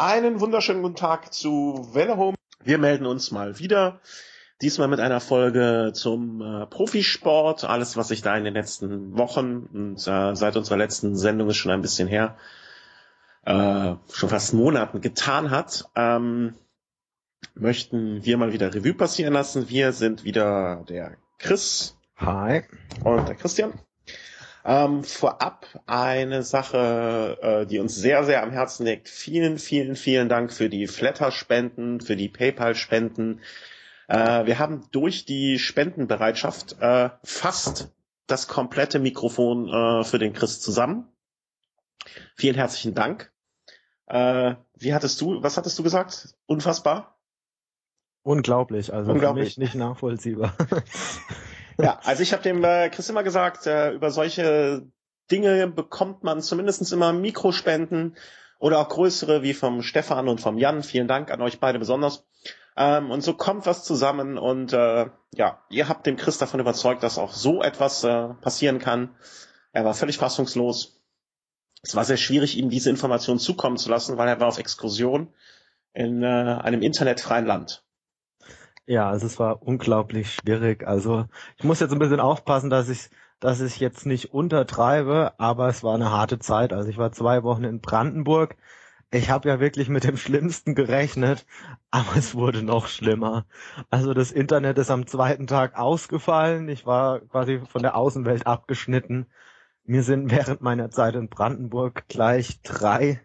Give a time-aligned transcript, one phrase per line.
[0.00, 2.34] Einen wunderschönen guten Tag zu Welle Home.
[2.64, 4.00] Wir melden uns mal wieder.
[4.62, 7.64] Diesmal mit einer Folge zum äh, Profisport.
[7.64, 11.58] Alles, was sich da in den letzten Wochen und äh, seit unserer letzten Sendung ist
[11.58, 12.38] schon ein bisschen her,
[13.44, 16.54] äh, schon fast Monaten getan hat, ähm,
[17.52, 19.68] möchten wir mal wieder Revue passieren lassen.
[19.68, 21.98] Wir sind wieder der Chris.
[22.16, 22.62] Hi.
[23.04, 23.78] Und der Christian.
[24.64, 29.08] Ähm, vorab eine Sache, äh, die uns sehr, sehr am Herzen liegt.
[29.08, 33.40] Vielen, vielen, vielen Dank für die Flatter-Spenden, für die PayPal-Spenden.
[34.08, 37.92] Äh, wir haben durch die Spendenbereitschaft äh, fast
[38.26, 41.08] das komplette Mikrofon äh, für den Chris zusammen.
[42.36, 43.32] Vielen herzlichen Dank.
[44.06, 46.34] Äh, wie hattest du, was hattest du gesagt?
[46.46, 47.16] Unfassbar?
[48.22, 49.54] Unglaublich, also Unglaublich.
[49.54, 50.54] für mich nicht nachvollziehbar.
[51.82, 54.86] Ja, also ich habe dem äh, Chris immer gesagt, äh, über solche
[55.30, 58.16] Dinge bekommt man zumindest immer Mikrospenden
[58.58, 60.82] oder auch größere wie vom Stefan und vom Jan.
[60.82, 62.24] Vielen Dank an euch beide besonders.
[62.76, 67.02] Ähm, und so kommt was zusammen und äh, ja, ihr habt dem Chris davon überzeugt,
[67.02, 69.14] dass auch so etwas äh, passieren kann.
[69.72, 71.00] Er war völlig fassungslos.
[71.82, 75.32] Es war sehr schwierig, ihm diese Information zukommen zu lassen, weil er war auf Exkursion
[75.92, 77.82] in äh, einem internetfreien Land.
[78.86, 80.86] Ja, also es war unglaublich schwierig.
[80.86, 85.68] Also ich muss jetzt ein bisschen aufpassen, dass ich, dass ich jetzt nicht untertreibe, aber
[85.68, 86.72] es war eine harte Zeit.
[86.72, 88.56] Also ich war zwei Wochen in Brandenburg.
[89.12, 91.46] Ich habe ja wirklich mit dem Schlimmsten gerechnet,
[91.90, 93.46] aber es wurde noch schlimmer.
[93.90, 96.68] Also das Internet ist am zweiten Tag ausgefallen.
[96.68, 99.26] Ich war quasi von der Außenwelt abgeschnitten.
[99.84, 103.20] Mir sind während meiner Zeit in Brandenburg gleich drei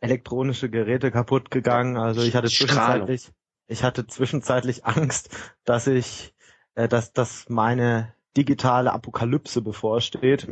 [0.00, 1.96] elektronische Geräte kaputt gegangen.
[1.96, 3.32] Also ich hatte zwischenzeitlich
[3.70, 5.30] ich hatte zwischenzeitlich Angst,
[5.64, 6.34] dass ich,
[6.74, 10.48] äh, dass, dass meine digitale Apokalypse bevorsteht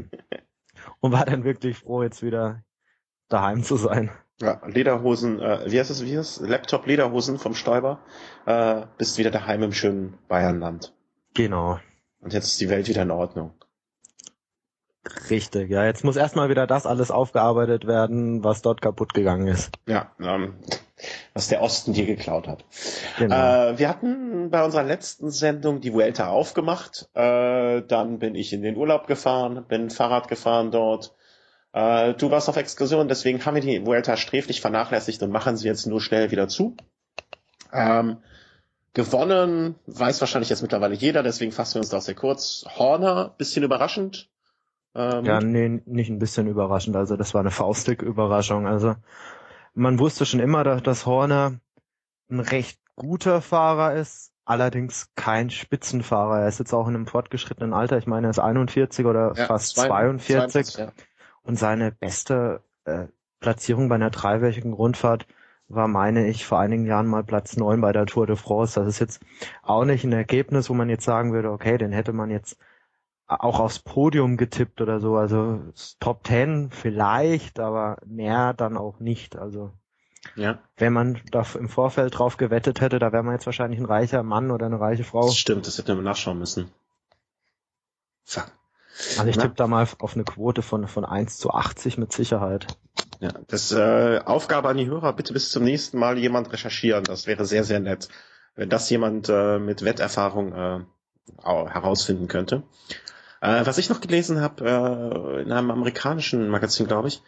[1.01, 2.63] und war dann wirklich froh, jetzt wieder
[3.29, 4.11] daheim zu sein.
[4.41, 6.49] Ja, Lederhosen, äh, wie heißt es, wie heißt es?
[6.49, 7.99] Laptop Lederhosen vom Stäuber.
[8.47, 10.95] Äh, bist wieder daheim im schönen Bayernland.
[11.35, 11.81] Genau.
[12.21, 13.53] Und jetzt ist die Welt wieder in Ordnung.
[15.29, 15.85] Richtig, ja.
[15.85, 19.73] Jetzt muss erstmal wieder das alles aufgearbeitet werden, was dort kaputt gegangen ist.
[19.87, 20.55] Ja, ähm,
[21.35, 22.65] was der Osten dir geklaut hat.
[23.19, 23.35] Genau.
[23.35, 27.09] Äh, wir hatten bei unserer letzten Sendung die Vuelta aufgemacht.
[27.15, 31.15] Äh, dann bin ich in den Urlaub gefahren, bin Fahrrad gefahren dort.
[31.73, 35.69] Äh, du warst auf Exkursion, deswegen haben wir die Vuelta sträflich vernachlässigt und machen sie
[35.69, 36.77] jetzt nur schnell wieder zu.
[37.73, 38.19] Ähm,
[38.95, 42.65] gewonnen, weiß wahrscheinlich jetzt mittlerweile jeder, deswegen fassen wir uns da sehr kurz.
[42.79, 44.29] Horner, bisschen überraschend.
[44.95, 46.97] Ähm, Ja, nee, nicht ein bisschen überraschend.
[46.97, 48.67] Also das war eine Faustdick-Überraschung.
[48.67, 48.97] Also
[49.79, 51.61] man wusste schon immer, dass, Horner
[52.31, 56.41] ein recht guter Fahrer ist, allerdings kein Spitzenfahrer.
[56.41, 57.97] Er ist jetzt auch in einem fortgeschrittenen Alter.
[57.97, 60.75] Ich meine, er ist 41 oder ja, fast zwei- 42.
[60.79, 60.93] ja.
[61.43, 63.07] Und seine beste äh,
[63.41, 65.27] Platzierung bei einer dreiwöchigen Rundfahrt
[65.69, 68.81] war, meine ich, vor einigen Jahren mal Platz neun bei der Tour de France.
[68.81, 69.21] Das ist jetzt
[69.63, 72.59] auch nicht ein Ergebnis, wo man jetzt sagen würde, okay, den hätte man jetzt
[73.29, 75.17] auch aufs Podium getippt oder so.
[75.17, 75.61] Also
[76.01, 79.37] Top Ten vielleicht, aber mehr dann auch nicht.
[79.37, 79.71] Also
[80.35, 80.59] ja.
[80.77, 84.23] wenn man da im Vorfeld drauf gewettet hätte, da wäre man jetzt wahrscheinlich ein reicher
[84.23, 85.27] Mann oder eine reiche Frau.
[85.27, 86.71] Das stimmt, das hätten wir nachschauen müssen.
[88.25, 88.51] Fuck.
[89.19, 92.67] Also ich tippe da mal auf eine Quote von, von 1 zu 80 mit Sicherheit.
[93.21, 97.05] Ja, das äh, Aufgabe an die Hörer, bitte bis zum nächsten Mal jemand recherchieren.
[97.05, 98.09] Das wäre sehr, sehr nett,
[98.57, 100.81] wenn das jemand äh, mit Wetterfahrung äh,
[101.43, 102.65] au- herausfinden könnte.
[103.41, 104.65] Äh, was ich noch gelesen habe,
[105.39, 107.23] äh, in einem amerikanischen Magazin, glaube ich,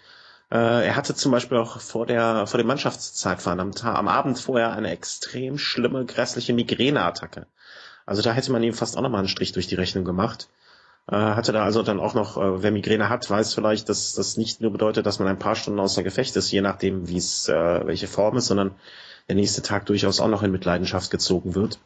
[0.50, 4.38] äh, er hatte zum Beispiel auch vor der vor dem Mannschaftszeitfahren am, Ta- am Abend
[4.38, 7.47] vorher eine extrem schlimme, grässliche Migräneattacke.
[8.06, 10.48] Also da hätte man ihm fast auch nochmal einen Strich durch die Rechnung gemacht.
[11.10, 14.37] Äh, hatte da also dann auch noch, äh, wer Migräne hat, weiß vielleicht, dass das
[14.37, 17.48] nicht nur bedeutet, dass man ein paar Stunden außer Gefecht ist, je nachdem, wie es,
[17.48, 18.75] äh, welche Form ist, sondern
[19.28, 21.78] der nächste Tag durchaus auch noch in Mitleidenschaft gezogen wird.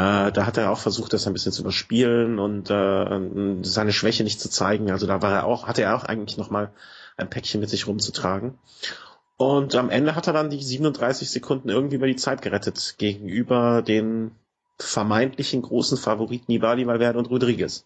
[0.00, 4.24] Äh, da hat er auch versucht, das ein bisschen zu überspielen und äh, seine Schwäche
[4.24, 4.90] nicht zu zeigen.
[4.90, 6.72] Also da war er auch, hatte er auch eigentlich noch mal
[7.18, 8.58] ein Päckchen mit sich rumzutragen.
[9.36, 13.82] Und am Ende hat er dann die 37 Sekunden irgendwie über die Zeit gerettet gegenüber
[13.82, 14.30] den
[14.78, 17.84] vermeintlichen großen Favoriten Nibali, Valverde und Rodriguez.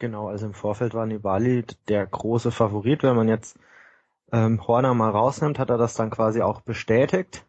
[0.00, 3.04] Genau, also im Vorfeld war Nibali der große Favorit.
[3.04, 3.56] Wenn man jetzt
[4.32, 7.46] ähm, Horner mal rausnimmt, hat er das dann quasi auch bestätigt.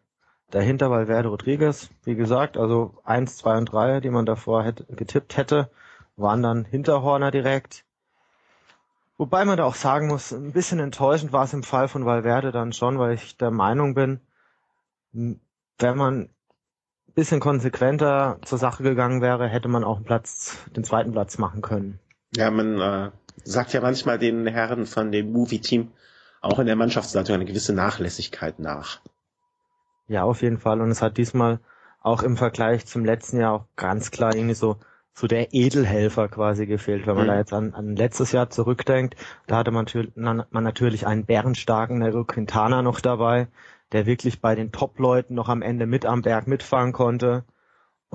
[0.50, 5.36] Dahinter Valverde Rodriguez, wie gesagt, also eins, zwei und drei, die man davor hätte, getippt
[5.36, 5.70] hätte,
[6.16, 7.84] waren dann hinter Horner direkt.
[9.18, 12.52] Wobei man da auch sagen muss, ein bisschen enttäuschend war es im Fall von Valverde
[12.52, 14.20] dann schon, weil ich der Meinung bin,
[15.12, 20.84] wenn man ein bisschen konsequenter zur Sache gegangen wäre, hätte man auch einen Platz, den
[20.84, 21.98] zweiten Platz machen können.
[22.34, 23.10] Ja, man äh,
[23.44, 25.92] sagt ja manchmal den Herren von dem Movie-Team
[26.42, 29.00] auch in der Mannschaftsleitung eine gewisse Nachlässigkeit nach.
[30.08, 30.80] Ja, auf jeden Fall.
[30.80, 31.60] Und es hat diesmal
[32.00, 34.78] auch im Vergleich zum letzten Jahr auch ganz klar irgendwie so
[35.18, 37.06] so der Edelhelfer quasi gefehlt.
[37.06, 37.28] Wenn man mhm.
[37.28, 39.16] da jetzt an, an letztes Jahr zurückdenkt,
[39.46, 43.48] da hatte man, man natürlich einen bärenstarken Nero Quintana noch dabei,
[43.92, 47.44] der wirklich bei den Top-Leuten noch am Ende mit am Berg mitfahren konnte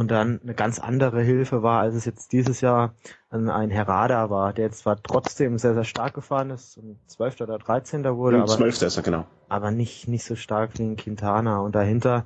[0.01, 2.95] und dann eine ganz andere Hilfe war, als es jetzt dieses Jahr
[3.29, 7.41] ein Herada war, der jetzt zwar trotzdem sehr, sehr stark gefahren ist, und 12.
[7.41, 8.03] oder 13.
[8.15, 8.81] wurde, aber, 12.
[8.81, 9.25] ist er, genau.
[9.47, 11.59] aber nicht, nicht so stark wie ein Quintana.
[11.59, 12.25] Und dahinter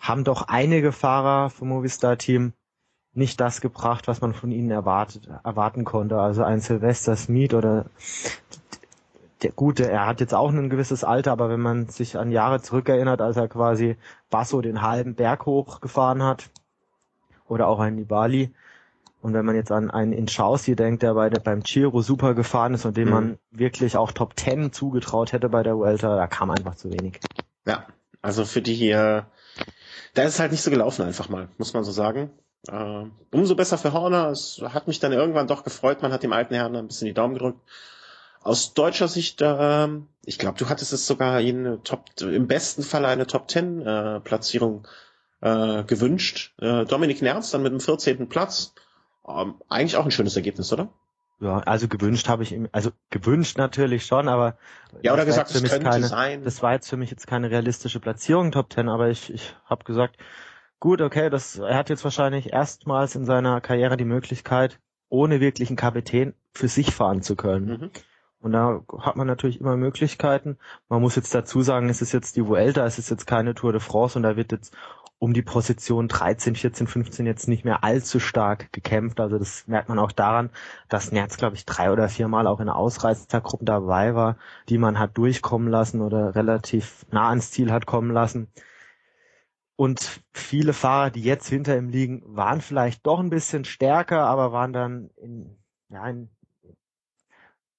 [0.00, 2.54] haben doch einige Fahrer vom Movistar-Team
[3.12, 6.18] nicht das gebracht, was man von ihnen erwartet, erwarten konnte.
[6.18, 7.84] Also ein Sylvester Smith oder
[9.42, 12.62] der Gute, er hat jetzt auch ein gewisses Alter, aber wenn man sich an Jahre
[12.62, 13.96] zurückerinnert, als er quasi
[14.30, 16.48] Basso den halben Berg hochgefahren hat,
[17.52, 18.52] oder auch ein Nibali,
[19.22, 22.74] und wenn man jetzt an einen Inchausti denkt, der bei der, beim Giro super gefahren
[22.74, 23.14] ist und dem mhm.
[23.14, 27.20] man wirklich auch Top Ten zugetraut hätte bei der Vuelta, da kam einfach zu wenig.
[27.64, 27.86] Ja,
[28.20, 29.26] also für die hier,
[30.14, 32.30] da ist es halt nicht so gelaufen einfach mal, muss man so sagen.
[32.66, 34.28] Äh, umso besser für Horner.
[34.30, 36.02] Es hat mich dann irgendwann doch gefreut.
[36.02, 37.60] Man hat dem alten Herrn ein bisschen die Daumen gedrückt.
[38.42, 39.88] Aus deutscher Sicht, äh,
[40.24, 44.18] ich glaube, du hattest es sogar in Top, im besten Fall eine Top Ten äh,
[44.18, 44.84] Platzierung
[45.42, 46.54] äh, gewünscht.
[46.58, 48.28] Äh, Dominik Nerz dann mit dem 14.
[48.28, 48.74] Platz.
[49.28, 50.88] Ähm, eigentlich auch ein schönes Ergebnis, oder?
[51.40, 54.56] Ja, also gewünscht habe ich ihm, also gewünscht natürlich schon, aber
[55.02, 56.44] ja oder gesagt, es könnte keine, sein.
[56.44, 59.82] Das war jetzt für mich jetzt keine realistische Platzierung Top Ten, aber ich ich habe
[59.82, 60.18] gesagt,
[60.78, 64.78] gut, okay, das, er hat jetzt wahrscheinlich erstmals in seiner Karriere die Möglichkeit,
[65.08, 67.66] ohne wirklichen Kapitän für sich fahren zu können.
[67.66, 67.90] Mhm.
[68.38, 70.58] Und da hat man natürlich immer Möglichkeiten.
[70.88, 73.72] Man muss jetzt dazu sagen, es ist jetzt die Vuelta, es ist jetzt keine Tour
[73.72, 74.76] de France und da wird jetzt
[75.22, 79.20] um die Position 13, 14, 15 jetzt nicht mehr allzu stark gekämpft.
[79.20, 80.50] Also das merkt man auch daran,
[80.88, 84.36] dass Nerz, glaube ich, drei oder viermal auch in Ausreißergruppen dabei war,
[84.68, 88.48] die man hat durchkommen lassen oder relativ nah ans Ziel hat kommen lassen.
[89.76, 94.50] Und viele Fahrer, die jetzt hinter ihm liegen, waren vielleicht doch ein bisschen stärker, aber
[94.50, 95.56] waren dann in,
[95.88, 96.30] ja, in,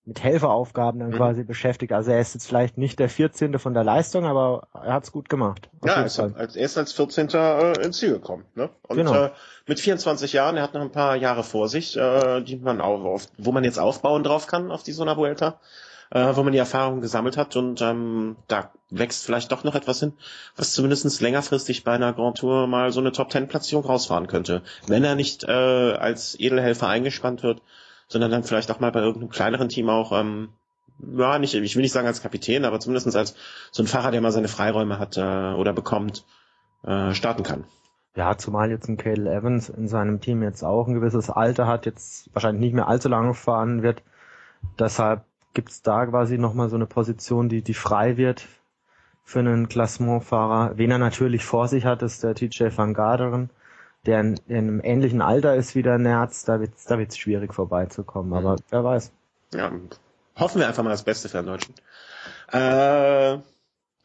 [0.05, 1.15] mit Helferaufgaben dann mhm.
[1.15, 1.93] quasi beschäftigt.
[1.93, 3.57] Also er ist jetzt vielleicht nicht der 14.
[3.57, 5.69] von der Leistung, aber er hat es gut gemacht.
[5.85, 7.29] Ja, er ist, als, er ist als 14.
[7.29, 8.45] Äh, ins Ziel gekommen.
[8.55, 8.69] Ne?
[8.87, 9.13] Und genau.
[9.13, 9.31] äh,
[9.65, 13.27] mit 24 Jahren, er hat noch ein paar Jahre vor sich, äh, die man auf,
[13.37, 15.59] wo man jetzt aufbauen drauf kann auf die Sona Vuelta
[16.13, 19.99] äh, wo man die Erfahrung gesammelt hat und ähm, da wächst vielleicht doch noch etwas
[19.99, 20.13] hin,
[20.55, 24.61] was zumindest längerfristig bei einer Grand Tour mal so eine Top-10-Platzierung rausfahren könnte.
[24.85, 27.61] Wenn er nicht äh, als Edelhelfer eingespannt wird,
[28.07, 30.49] sondern dann vielleicht auch mal bei irgendeinem kleineren Team auch, ähm,
[31.17, 33.35] ja, nicht, ich will nicht sagen als Kapitän, aber zumindest als
[33.71, 35.21] so ein Fahrer, der mal seine Freiräume hat äh,
[35.53, 36.25] oder bekommt,
[36.83, 37.65] äh, starten kann.
[38.15, 41.85] Ja, zumal jetzt ein Cale Evans in seinem Team jetzt auch ein gewisses Alter hat,
[41.87, 44.03] jetzt wahrscheinlich nicht mehr allzu lange fahren wird.
[44.77, 48.47] Deshalb Gibt es da quasi nochmal so eine Position, die, die frei wird
[49.23, 50.77] für einen Klassementfahrer?
[50.77, 53.51] Wen er natürlich vor sich hat, ist der TJ van Garderen,
[54.05, 56.45] der in, in einem ähnlichen Alter ist wie der Nerz.
[56.45, 58.33] Da wird es da wird's schwierig vorbeizukommen, mhm.
[58.45, 59.11] aber wer weiß.
[59.53, 59.71] Ja,
[60.37, 61.75] hoffen wir einfach mal das Beste für den Deutschen.
[62.51, 63.39] Äh,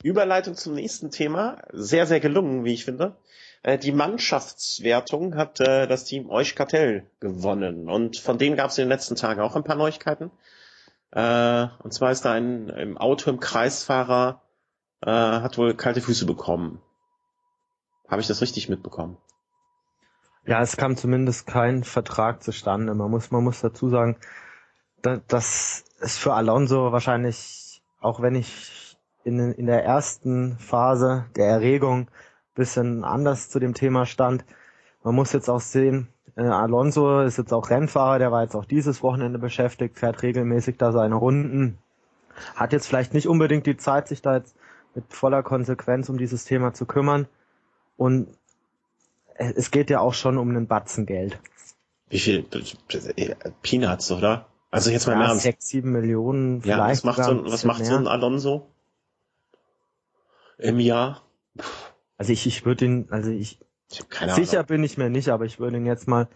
[0.02, 1.58] Überleitung zum nächsten Thema.
[1.72, 3.16] Sehr, sehr gelungen, wie ich finde.
[3.62, 7.88] Äh, die Mannschaftswertung hat äh, das Team Euchkartell gewonnen.
[7.88, 10.30] Und von denen gab es in den letzten Tagen auch ein paar Neuigkeiten.
[11.10, 14.42] Äh, und zwar ist da ein im Auto im Kreisfahrer
[15.00, 16.80] äh, hat wohl kalte Füße bekommen.
[18.08, 19.16] Habe ich das richtig mitbekommen?
[20.48, 22.94] Ja, es kam zumindest kein Vertrag zustande.
[22.94, 24.16] Man muss, man muss dazu sagen,
[25.02, 31.48] da, das ist für Alonso wahrscheinlich, auch wenn ich in, in der ersten Phase der
[31.48, 32.10] Erregung
[32.54, 34.46] bisschen anders zu dem Thema stand,
[35.02, 38.64] man muss jetzt auch sehen, äh, Alonso ist jetzt auch Rennfahrer, der war jetzt auch
[38.64, 41.76] dieses Wochenende beschäftigt, fährt regelmäßig da seine Runden.
[42.56, 44.56] Hat jetzt vielleicht nicht unbedingt die Zeit, sich da jetzt
[44.94, 47.28] mit voller Konsequenz um dieses Thema zu kümmern.
[47.98, 48.28] Und
[49.38, 51.38] es geht ja auch schon um einen Batzen Geld.
[52.08, 52.44] Wie viel?
[53.62, 54.46] Peanuts, oder?
[54.70, 55.42] Also jetzt mal ja, im Ernst.
[55.42, 56.78] Sechs, sieben Millionen, vielleicht.
[56.78, 58.68] Ja, was macht, so, was macht so ein Alonso
[60.58, 61.22] im Jahr?
[62.18, 63.60] Also ich, ich würde ihn, also ich,
[64.34, 66.28] Sicher bin ich mir nicht, aber ich würde ihn jetzt mal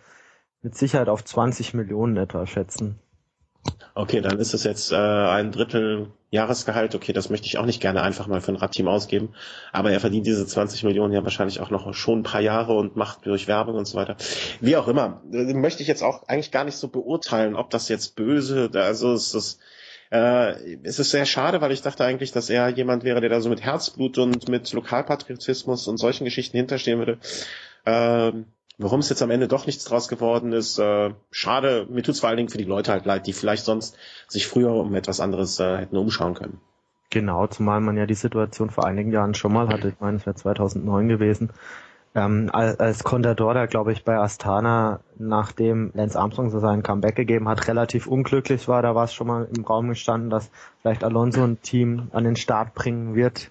[0.62, 2.98] mit Sicherheit auf 20 Millionen etwa schätzen.
[3.94, 6.94] Okay, dann ist es jetzt äh, ein Drittel Jahresgehalt.
[6.94, 9.34] Okay, das möchte ich auch nicht gerne einfach mal für ein Radteam ausgeben.
[9.70, 12.96] Aber er verdient diese 20 Millionen ja wahrscheinlich auch noch schon ein paar Jahre und
[12.96, 14.16] macht durch Werbung und so weiter.
[14.60, 17.88] Wie auch immer, äh, möchte ich jetzt auch eigentlich gar nicht so beurteilen, ob das
[17.88, 19.60] jetzt böse, also es ist
[20.10, 23.40] äh, es ist sehr schade, weil ich dachte eigentlich, dass er jemand wäre, der da
[23.40, 27.18] so mit Herzblut und mit Lokalpatriotismus und solchen Geschichten hinterstehen würde.
[27.86, 28.46] Ähm,
[28.78, 31.86] warum es jetzt am Ende doch nichts draus geworden ist, äh, schade.
[31.90, 33.96] Mir tut es vor allen Dingen für die Leute halt leid, die vielleicht sonst
[34.28, 36.60] sich früher um etwas anderes äh, hätten umschauen können.
[37.10, 39.88] Genau, zumal man ja die Situation vor einigen Jahren schon mal hatte.
[39.88, 41.50] Ich meine, es wäre 2009 gewesen.
[42.14, 47.16] Ähm, als, als Contador da, glaube ich, bei Astana, nachdem Lance Armstrong so seinen Comeback
[47.16, 50.50] gegeben hat, relativ unglücklich war, da war es schon mal im Raum gestanden, dass
[50.80, 53.50] vielleicht Alonso ein Team an den Start bringen wird,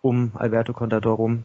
[0.00, 1.44] um Alberto Contador rum.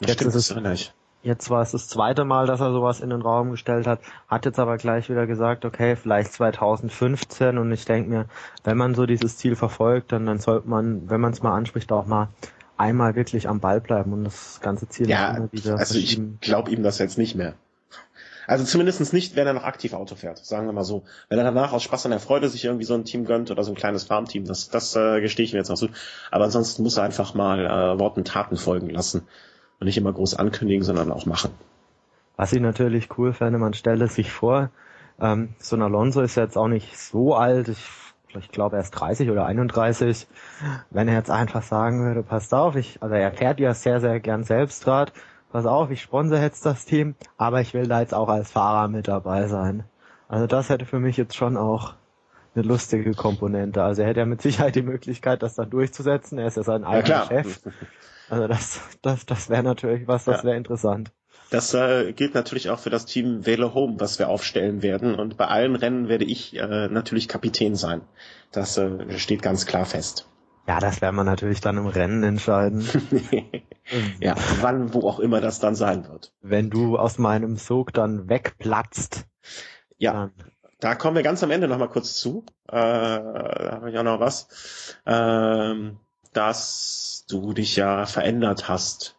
[0.00, 0.92] Jetzt ist es,
[1.24, 4.44] Jetzt war es das zweite Mal, dass er sowas in den Raum gestellt hat, hat
[4.44, 8.26] jetzt aber gleich wieder gesagt, okay, vielleicht 2015 und ich denke mir,
[8.62, 11.90] wenn man so dieses Ziel verfolgt, dann, dann sollte man, wenn man es mal anspricht,
[11.92, 12.28] auch mal
[12.76, 16.70] einmal wirklich am Ball bleiben und das ganze Ziel ja, immer wieder Also ich glaube
[16.70, 17.54] ihm das jetzt nicht mehr.
[18.46, 21.04] Also zumindest nicht, wenn er noch aktiv Auto fährt, sagen wir mal so.
[21.30, 23.64] Wenn er danach aus Spaß an der Freude sich irgendwie so ein Team gönnt oder
[23.64, 25.88] so ein kleines Farmteam, das, das äh, gestehe ich mir jetzt noch so.
[26.30, 29.26] Aber ansonsten muss er einfach mal äh, Worten Taten folgen lassen.
[29.80, 31.50] Und nicht immer groß ankündigen, sondern auch machen.
[32.36, 34.70] Was ich natürlich cool fände, man stelle sich vor,
[35.20, 37.84] ähm, so ein Alonso ist jetzt auch nicht so alt, ich,
[38.36, 40.26] ich glaube er ist 30 oder 31.
[40.90, 44.18] Wenn er jetzt einfach sagen würde, passt auf, ich, also er fährt ja sehr, sehr
[44.20, 45.12] gern Selbstrad,
[45.52, 48.88] pass auf, ich sponsor jetzt das Team, aber ich will da jetzt auch als Fahrer
[48.88, 49.84] mit dabei sein.
[50.28, 51.94] Also das hätte für mich jetzt schon auch
[52.54, 53.82] eine lustige Komponente.
[53.82, 56.38] Also er hätte ja mit Sicherheit die Möglichkeit, das dann durchzusetzen.
[56.38, 57.60] Er ist ja sein eigener ja, Chef.
[58.30, 60.44] Also das, das, das wäre natürlich was, das ja.
[60.44, 61.12] wäre interessant.
[61.50, 65.14] Das äh, gilt natürlich auch für das Team Wähle Home, was wir aufstellen werden.
[65.14, 68.00] Und bei allen Rennen werde ich äh, natürlich Kapitän sein.
[68.50, 70.28] Das äh, steht ganz klar fest.
[70.66, 72.88] Ja, das werden wir natürlich dann im Rennen entscheiden.
[74.20, 76.32] ja, wann, wo auch immer das dann sein wird.
[76.40, 79.26] Wenn du aus meinem Sog dann wegplatzt.
[79.98, 80.32] Ja, dann.
[80.84, 82.44] Da kommen wir ganz am Ende nochmal kurz zu.
[82.68, 84.98] Äh, da habe ich auch noch was.
[85.06, 85.98] Ähm,
[86.34, 89.16] dass du dich ja verändert hast,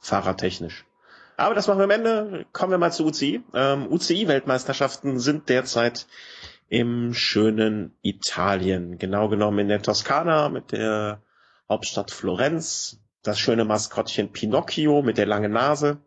[0.00, 0.84] fahrertechnisch.
[1.38, 2.44] Aber das machen wir am Ende.
[2.52, 3.42] Kommen wir mal zu UCI.
[3.54, 6.06] Ähm, UCI-Weltmeisterschaften sind derzeit
[6.68, 8.98] im schönen Italien.
[8.98, 11.22] Genau genommen in der Toskana mit der
[11.70, 13.00] Hauptstadt Florenz.
[13.22, 16.02] Das schöne Maskottchen Pinocchio mit der langen Nase,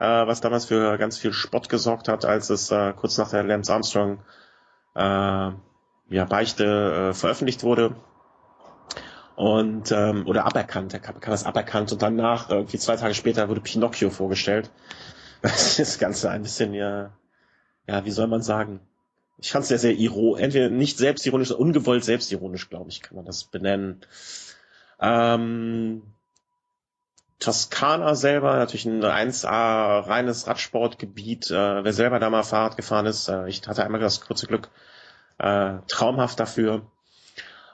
[0.00, 3.44] äh, was damals für ganz viel Spott gesorgt hat, als es äh, kurz nach der
[3.44, 4.18] Lance Armstrong
[4.96, 5.52] äh,
[6.10, 7.94] ja, Beichte äh, veröffentlicht wurde
[9.36, 13.60] und ähm, oder aberkannt, der Kapitän das aberkannt und danach, irgendwie zwei Tage später, wurde
[13.60, 14.70] Pinocchio vorgestellt.
[15.42, 17.12] Das ist das Ganze ein bisschen ja,
[17.86, 18.80] ja, wie soll man sagen?
[19.38, 23.24] Ich fand es sehr, sehr ironisch, entweder nicht selbstironisch, ungewollt selbstironisch, glaube ich, kann man
[23.24, 24.02] das benennen.
[25.00, 26.02] Ähm,
[27.40, 31.50] Toskana selber, natürlich ein 1A reines Radsportgebiet.
[31.50, 34.68] Äh, wer selber da mal Fahrrad gefahren ist, äh, ich hatte einmal das kurze Glück,
[35.38, 36.82] äh, traumhaft dafür.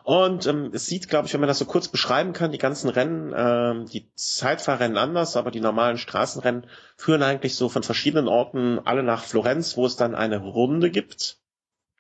[0.04, 2.88] Und ähm, es sieht, glaube ich, wenn man das so kurz beschreiben kann, die ganzen
[2.88, 8.78] Rennen, ähm, die Zeitfahrrennen anders, aber die normalen Straßenrennen führen eigentlich so von verschiedenen Orten
[8.78, 11.40] alle nach Florenz, wo es dann eine Runde gibt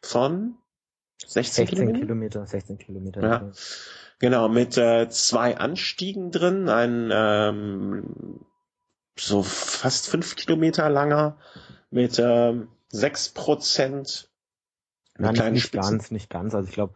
[0.02, 0.54] von
[1.26, 1.98] 16, 16 Kilometer?
[1.98, 3.22] Kilometer 16 Kilometer.
[3.22, 3.50] Ja.
[4.18, 8.40] Genau, mit äh, zwei Anstiegen drin, ein ähm,
[9.18, 11.36] so fast fünf Kilometer langer
[11.90, 14.30] mit ähm, sechs Prozent.
[15.18, 16.54] Nein, nicht, nicht ganz, nicht ganz.
[16.54, 16.94] Also ich glaube,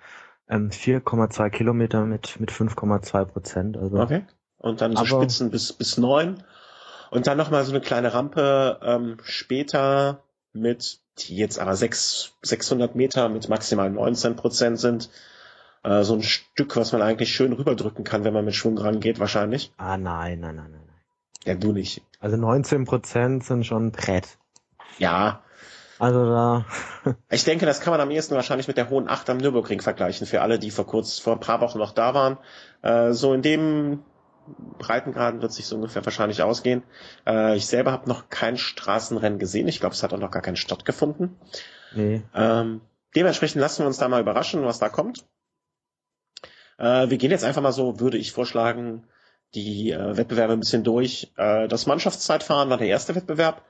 [0.49, 3.77] ähm, 4,2 Kilometer mit, mit 5,2 Prozent.
[3.77, 3.99] Also.
[3.99, 4.25] Okay.
[4.59, 6.43] Und dann so Spitzen bis, bis neun.
[7.11, 10.23] Und dann nochmal so eine kleine Rampe ähm, später
[10.53, 15.11] mit, die jetzt aber 6, 600 Meter mit maximal 19 Prozent sind.
[15.83, 19.19] Äh, so ein Stück, was man eigentlich schön rüberdrücken kann, wenn man mit Schwung rangeht,
[19.19, 19.73] wahrscheinlich.
[19.77, 20.89] Ah, nein, nein, nein, nein.
[21.45, 22.03] Ja, du nicht.
[22.19, 24.39] Also 19 Prozent sind schon Brett.
[24.99, 25.43] Ja,
[26.01, 26.65] also da.
[27.31, 30.27] ich denke, das kann man am ehesten wahrscheinlich mit der hohen Acht am Nürburgring vergleichen,
[30.27, 32.39] für alle, die vor kurz, vor ein paar Wochen noch da waren.
[32.81, 34.03] Äh, so in dem
[34.79, 36.85] Breitengraden wird sich so ungefähr wahrscheinlich ausgehen.
[37.27, 39.69] Äh, ich selber habe noch kein Straßenrennen gesehen.
[39.69, 41.37] Ich glaube, es hat auch noch gar keinen stattgefunden.
[41.95, 42.23] Nee.
[42.35, 42.81] Ähm,
[43.15, 45.27] dementsprechend lassen wir uns da mal überraschen, was da kommt.
[46.81, 49.05] Äh, wir gehen jetzt einfach mal so, würde ich vorschlagen,
[49.55, 51.31] die äh, Wettbewerbe ein bisschen durch.
[51.37, 53.63] Äh, das Mannschaftszeitfahren war der erste Wettbewerb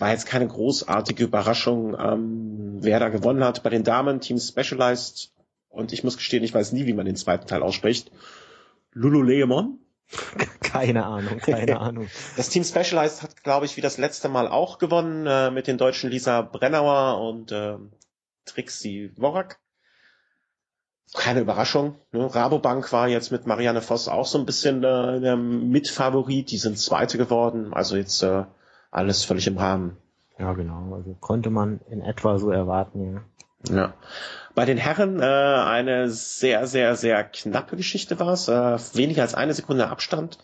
[0.00, 3.62] war jetzt keine großartige Überraschung, ähm, wer da gewonnen hat.
[3.62, 5.30] Bei den Damen Team Specialized
[5.68, 8.10] und ich muss gestehen, ich weiß nie, wie man den zweiten Teil ausspricht.
[8.92, 9.78] Lululemon?
[10.60, 12.08] Keine Ahnung, keine Ahnung.
[12.36, 15.78] Das Team Specialized hat, glaube ich, wie das letzte Mal auch gewonnen äh, mit den
[15.78, 17.76] deutschen Lisa Brennauer und äh,
[18.44, 19.60] Trixie Worak.
[21.14, 21.96] Keine Überraschung.
[22.12, 22.32] Ne?
[22.32, 26.50] Rabobank war jetzt mit Marianne Voss auch so ein bisschen äh, der Mitfavorit.
[26.50, 27.72] Die sind Zweite geworden.
[27.72, 28.44] Also jetzt äh,
[28.90, 29.96] alles völlig im Rahmen.
[30.38, 30.94] Ja, genau.
[30.94, 33.22] Also konnte man in etwa so erwarten, ja.
[33.68, 33.94] Ja.
[34.54, 38.48] Bei den Herren äh, eine sehr, sehr, sehr knappe Geschichte war es.
[38.48, 40.38] Äh, weniger als eine Sekunde Abstand.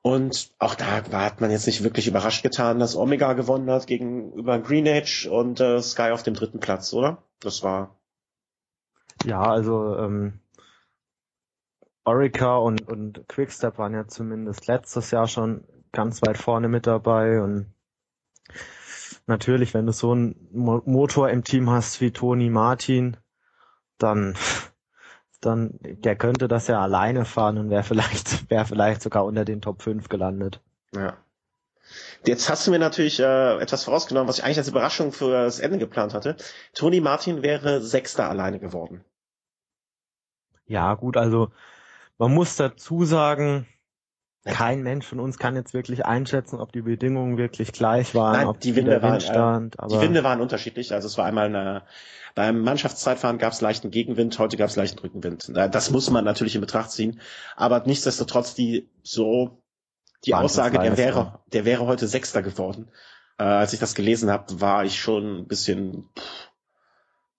[0.00, 4.58] Und auch da hat man jetzt nicht wirklich überrascht getan, dass Omega gewonnen hat gegenüber
[4.58, 7.22] Green Age und äh, Sky auf dem dritten Platz, oder?
[7.40, 7.96] Das war.
[9.24, 10.40] Ja, also ähm,
[12.04, 17.40] Orica und, und Quickstep waren ja zumindest letztes Jahr schon ganz weit vorne mit dabei
[17.40, 17.72] und
[19.26, 23.16] natürlich, wenn du so einen Motor im Team hast wie Toni Martin,
[23.98, 24.36] dann,
[25.40, 29.62] dann, der könnte das ja alleine fahren und wäre vielleicht, wäre vielleicht sogar unter den
[29.62, 30.60] Top 5 gelandet.
[30.94, 31.16] Ja.
[32.24, 35.60] Jetzt hast du mir natürlich äh, etwas vorausgenommen, was ich eigentlich als Überraschung für das
[35.60, 36.36] Ende geplant hatte.
[36.72, 39.04] Toni Martin wäre Sechster alleine geworden.
[40.66, 41.50] Ja, gut, also
[42.18, 43.66] man muss dazu sagen,
[44.44, 48.46] kein Mensch von uns kann jetzt wirklich einschätzen, ob die Bedingungen wirklich gleich waren, Nein,
[48.46, 49.76] ob die Winde waren, stand.
[49.80, 50.92] Äh, die Winde waren unterschiedlich.
[50.92, 51.82] Also es war einmal eine,
[52.34, 55.50] beim Mannschaftszeitfahren gab es leichten Gegenwind, heute gab es leichten Rückenwind.
[55.54, 57.20] Das muss man natürlich in Betracht ziehen.
[57.56, 59.62] Aber nichtsdestotrotz die so
[60.26, 62.90] die Aussage, der wäre, der wäre heute Sechster geworden.
[63.38, 66.50] Äh, als ich das gelesen habe, war ich schon ein bisschen, pff,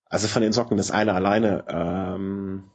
[0.10, 2.72] also von den Socken das eine alleine ähm,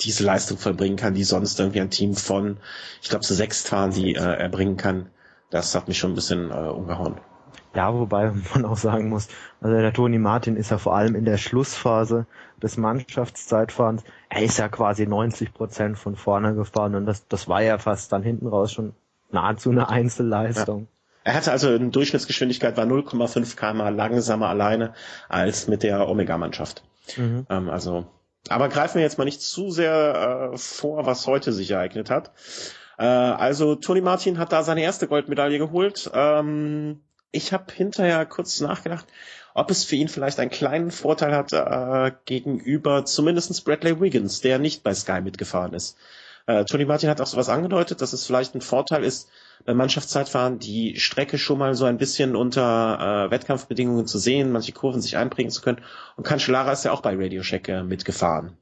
[0.00, 2.58] diese Leistung vollbringen kann, die sonst irgendwie ein Team von,
[3.00, 5.08] ich glaube, so sechs fahren, die äh, erbringen kann.
[5.50, 7.16] Das hat mich schon ein bisschen äh, umgehauen.
[7.74, 9.28] Ja, wobei man auch sagen muss,
[9.60, 12.26] also der Toni Martin ist ja vor allem in der Schlussphase
[12.62, 17.62] des Mannschaftszeitfahrens, er ist ja quasi 90 Prozent von vorne gefahren und das, das war
[17.62, 18.94] ja fast dann hinten raus schon
[19.30, 20.82] nahezu eine Einzelleistung.
[20.82, 20.86] Ja.
[21.24, 24.92] Er hatte also eine Durchschnittsgeschwindigkeit war 0,5 km langsamer alleine
[25.28, 26.82] als mit der Omega-Mannschaft.
[27.16, 27.46] Mhm.
[27.48, 28.06] Ähm, also,
[28.48, 32.32] aber greifen wir jetzt mal nicht zu sehr äh, vor, was heute sich ereignet hat.
[32.98, 36.10] Äh, also Toni Martin hat da seine erste Goldmedaille geholt.
[36.12, 39.06] Ähm, ich habe hinterher kurz nachgedacht,
[39.54, 44.58] ob es für ihn vielleicht einen kleinen Vorteil hat äh, gegenüber zumindestens Bradley Wiggins, der
[44.58, 45.96] nicht bei Sky mitgefahren ist.
[46.46, 49.28] Äh, Tony Martin hat auch sowas angedeutet, dass es vielleicht ein Vorteil ist,
[49.64, 54.72] beim Mannschaftszeitfahren die Strecke schon mal so ein bisschen unter äh, Wettkampfbedingungen zu sehen, manche
[54.72, 55.80] Kurven sich einbringen zu können.
[56.16, 58.56] Und Cancellara ist ja auch bei Radio Shack äh, mitgefahren.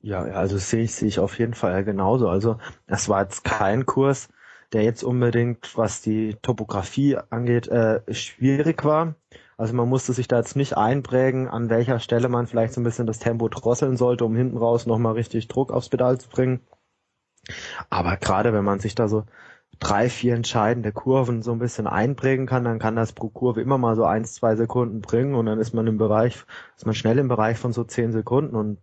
[0.00, 2.28] Ja, also sehe ich, sehe ich auf jeden Fall genauso.
[2.28, 4.28] Also das war jetzt kein Kurs,
[4.72, 9.14] der jetzt unbedingt, was die Topografie angeht, äh, schwierig war.
[9.56, 12.84] Also man musste sich da jetzt nicht einprägen, an welcher Stelle man vielleicht so ein
[12.84, 16.60] bisschen das Tempo drosseln sollte, um hinten raus nochmal richtig Druck aufs Pedal zu bringen.
[17.90, 19.24] Aber gerade wenn man sich da so
[19.82, 23.78] drei, vier entscheidende Kurven so ein bisschen einprägen kann, dann kann das pro Kurve immer
[23.78, 26.44] mal so eins, zwei Sekunden bringen und dann ist man im Bereich,
[26.76, 28.78] ist man schnell im Bereich von so zehn Sekunden und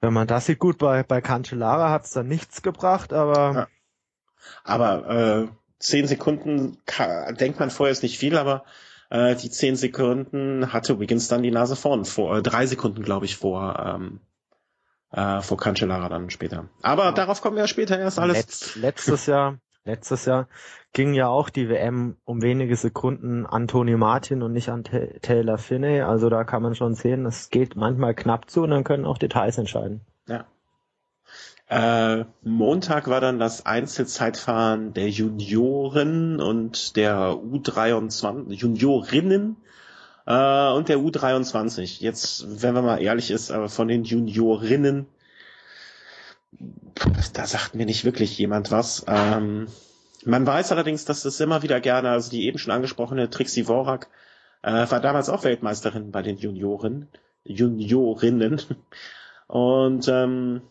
[0.00, 3.52] wenn man das sieht, gut, bei, bei Cancellara hat es dann nichts gebracht, aber.
[3.54, 3.68] Ja.
[4.62, 8.64] Aber äh, zehn Sekunden kann, denkt man vorher ist nicht viel, aber
[9.10, 13.24] äh, die zehn Sekunden hatte Wiggins dann die Nase vorn, vor äh, drei Sekunden, glaube
[13.24, 14.20] ich, vor ähm,
[15.12, 16.68] äh, vor Cancellara dann später.
[16.82, 18.36] Aber darauf kommen wir ja später erst alles.
[18.36, 20.48] Letz, letztes Jahr, letztes Jahr
[20.92, 25.18] ging ja auch die WM um wenige Sekunden an Tony Martin und nicht an T
[25.20, 26.00] Taylor Finney.
[26.00, 29.18] Also da kann man schon sehen, es geht manchmal knapp zu und dann können auch
[29.18, 30.00] Details entscheiden.
[30.26, 30.46] Ja.
[31.68, 39.56] Äh, Montag war dann das Einzelzeitfahren der Junioren und der U23, Juniorinnen
[40.26, 42.00] äh, und der U23.
[42.00, 45.06] Jetzt, wenn man mal ehrlich ist, aber von den Juniorinnen,
[47.32, 49.04] da sagt mir nicht wirklich jemand was.
[49.06, 49.68] Ähm,
[50.24, 54.08] man weiß allerdings, dass es immer wieder gerne, also die eben schon angesprochene Trixie Worak
[54.62, 57.08] äh, war damals auch Weltmeisterin bei den Junioren,
[57.44, 58.60] Juniorinnen.
[59.46, 60.62] Und ähm,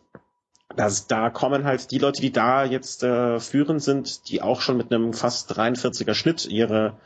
[0.76, 4.76] das, da kommen halt die Leute, die da jetzt äh, führend sind, die auch schon
[4.76, 6.98] mit einem fast 43er Schnitt ihre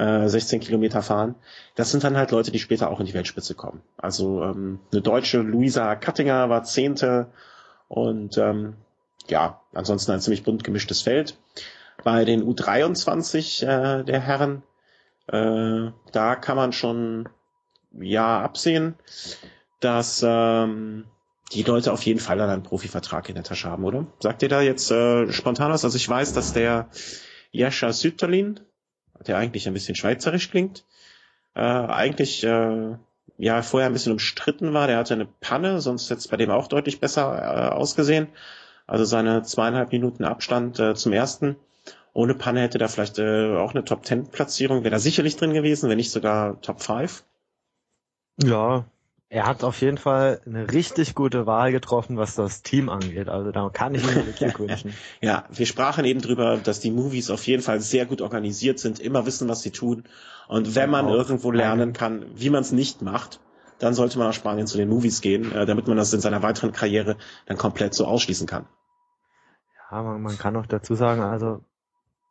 [0.00, 1.34] äh, 16 Kilometer fahren.
[1.74, 3.82] Das sind dann halt Leute, die später auch in die Weltspitze kommen.
[3.96, 7.26] Also ähm, eine deutsche Luisa Kattinger war Zehnte
[7.88, 8.74] und ähm,
[9.28, 11.36] ja, ansonsten ein ziemlich bunt gemischtes Feld.
[12.02, 14.62] Bei den U23 äh, der Herren,
[15.26, 17.28] äh, da kann man schon
[17.92, 18.94] ja absehen,
[19.80, 21.04] dass ähm,
[21.52, 24.06] die Leute auf jeden Fall dann einen Profivertrag in der Tasche haben, oder?
[24.20, 25.84] Sagt ihr da jetzt äh, spontan was?
[25.84, 26.88] Also ich weiß, dass der
[27.50, 28.60] Jascha Sütterlin,
[29.26, 30.84] der eigentlich ein bisschen schweizerisch klingt,
[31.54, 32.96] äh, eigentlich äh,
[33.38, 34.86] ja vorher ein bisschen umstritten war.
[34.86, 38.28] Der hatte eine Panne, sonst hätte es bei dem auch deutlich besser äh, ausgesehen.
[38.86, 41.56] Also seine zweieinhalb Minuten Abstand äh, zum ersten.
[42.12, 45.54] Ohne Panne hätte da vielleicht äh, auch eine Top Ten Platzierung, wäre da sicherlich drin
[45.54, 47.22] gewesen, wenn nicht sogar Top 5.
[48.42, 48.84] Ja,
[49.32, 53.28] er hat auf jeden Fall eine richtig gute Wahl getroffen, was das Team angeht.
[53.28, 54.92] Also da kann ich ihm wünschen.
[55.20, 58.98] ja, wir sprachen eben drüber, dass die Movies auf jeden Fall sehr gut organisiert sind,
[58.98, 60.02] immer wissen, was sie tun.
[60.48, 63.38] Und wenn man irgendwo lernen kann, wie man es nicht macht,
[63.78, 66.42] dann sollte man nach Spanien zu den Movies gehen, äh, damit man das in seiner
[66.42, 67.16] weiteren Karriere
[67.46, 68.66] dann komplett so ausschließen kann.
[69.92, 71.60] Ja, man, man kann auch dazu sagen, also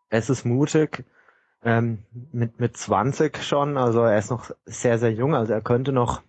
[0.09, 1.05] es ist mutig,
[1.63, 1.99] ähm,
[2.33, 6.21] mit, mit 20 schon, also er ist noch sehr, sehr jung, also er könnte noch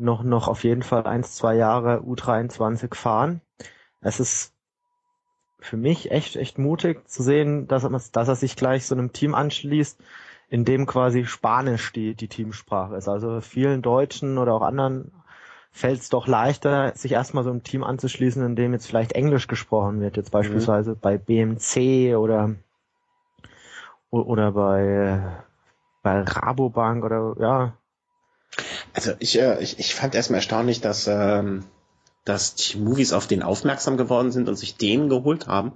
[0.00, 3.40] noch, noch auf jeden Fall eins, zwei Jahre U23 fahren.
[4.00, 4.54] Es ist
[5.60, 9.12] für mich echt, echt mutig zu sehen, dass er, dass er sich gleich so einem
[9.12, 10.00] Team anschließt,
[10.48, 13.08] in dem quasi Spanisch die, die Teamsprache ist.
[13.08, 15.12] Also vielen Deutschen oder auch anderen
[15.70, 19.46] fällt es doch leichter, sich erstmal so einem Team anzuschließen, in dem jetzt vielleicht Englisch
[19.46, 20.38] gesprochen wird, jetzt mhm.
[20.38, 20.98] beispielsweise mhm.
[21.00, 22.56] bei BMC oder
[24.10, 25.44] oder bei
[26.02, 27.72] bei Rabobank oder ja.
[28.92, 31.64] Also ich, äh, ich, ich fand erstmal erstaunlich, dass ähm,
[32.24, 35.72] dass die Movies auf den aufmerksam geworden sind und sich den geholt haben.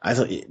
[0.00, 0.44] Also äh,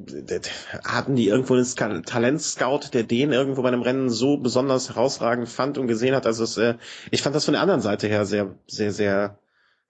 [0.83, 5.77] hatten die irgendwo einen Talentscout, der den irgendwo bei einem Rennen so besonders herausragend fand
[5.77, 6.25] und gesehen hat.
[6.25, 6.75] Also es, äh,
[7.11, 9.37] ich fand das von der anderen Seite her sehr, sehr, sehr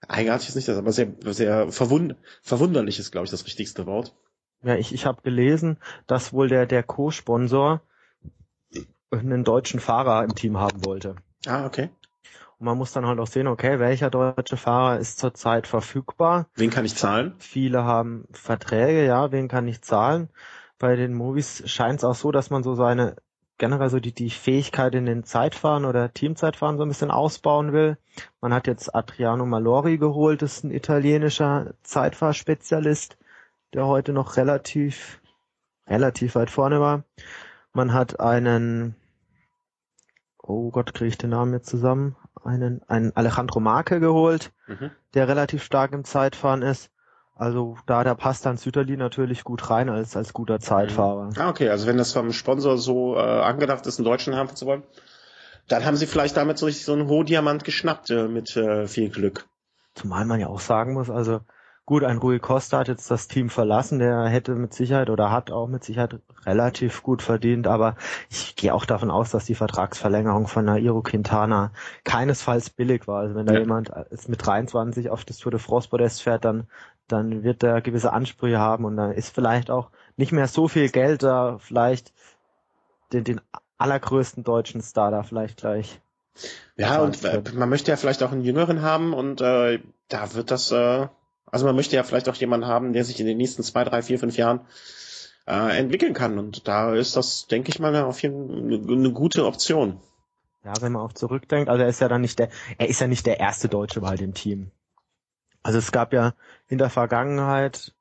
[0.06, 4.14] eigenartig ist nicht das, aber sehr, sehr verwund verwunderlich ist, glaube ich, das richtigste Wort.
[4.62, 7.80] Ja, ich, ich habe gelesen, dass wohl der, der Co-Sponsor
[9.10, 11.16] einen deutschen Fahrer im Team haben wollte.
[11.46, 11.90] Ah, okay.
[12.58, 16.46] Und man muss dann halt auch sehen, okay, welcher deutsche Fahrer ist zurzeit verfügbar.
[16.54, 17.34] Wen kann ich zahlen?
[17.38, 20.28] Viele haben Verträge, ja, wen kann ich zahlen?
[20.78, 23.16] Bei den Movies scheint es auch so, dass man so seine
[23.58, 27.96] generell so die, die Fähigkeit in den Zeitfahren oder Teamzeitfahren so ein bisschen ausbauen will.
[28.40, 33.16] Man hat jetzt Adriano Malori geholt, das ist ein italienischer Zeitfahrspezialist,
[33.72, 35.20] der heute noch relativ,
[35.86, 37.04] relativ weit vorne war.
[37.72, 38.96] Man hat einen,
[40.46, 42.16] oh Gott, kriege ich den Namen jetzt zusammen?
[42.44, 44.90] einen, einen Alejandro Marke geholt, mhm.
[45.14, 46.90] der relativ stark im Zeitfahren ist.
[47.36, 51.30] Also da, da passt dann Süterli natürlich gut rein als, als guter Zeitfahrer.
[51.36, 54.66] Ah, okay, also wenn das vom Sponsor so äh, angedacht ist, einen Deutschen haben zu
[54.66, 54.84] wollen,
[55.66, 59.10] dann haben sie vielleicht damit so richtig so einen Rohdiamant geschnappt äh, mit äh, viel
[59.10, 59.46] Glück.
[59.94, 61.40] Zumal man ja auch sagen muss, also
[61.86, 65.50] Gut, ein Rui Costa hat jetzt das Team verlassen, der hätte mit Sicherheit oder hat
[65.50, 67.96] auch mit Sicherheit relativ gut verdient, aber
[68.30, 71.72] ich gehe auch davon aus, dass die Vertragsverlängerung von Nairo Quintana
[72.04, 73.20] keinesfalls billig war.
[73.20, 73.60] Also wenn da ja.
[73.60, 73.92] jemand
[74.28, 76.68] mit 23 auf das Tour de France Podest fährt, dann,
[77.06, 80.88] dann wird er gewisse Ansprüche haben und dann ist vielleicht auch nicht mehr so viel
[80.88, 82.14] Geld da, vielleicht
[83.12, 83.42] den, den
[83.76, 86.00] allergrößten deutschen Star da vielleicht gleich.
[86.76, 87.22] Ja, und
[87.54, 91.08] man möchte ja vielleicht auch einen Jüngeren haben und äh, da wird das äh,
[91.54, 94.02] also man möchte ja vielleicht auch jemanden haben, der sich in den nächsten zwei, drei,
[94.02, 94.62] vier, fünf Jahren
[95.46, 96.36] äh, entwickeln kann.
[96.36, 100.00] Und da ist das, denke ich mal, auf jeden Fall eine, eine gute Option.
[100.64, 103.06] Ja, wenn man auch zurückdenkt, also er ist ja dann nicht der, er ist ja
[103.06, 104.72] nicht der erste Deutsche bei dem Team.
[105.62, 106.34] Also es gab ja
[106.66, 107.94] in der Vergangenheit,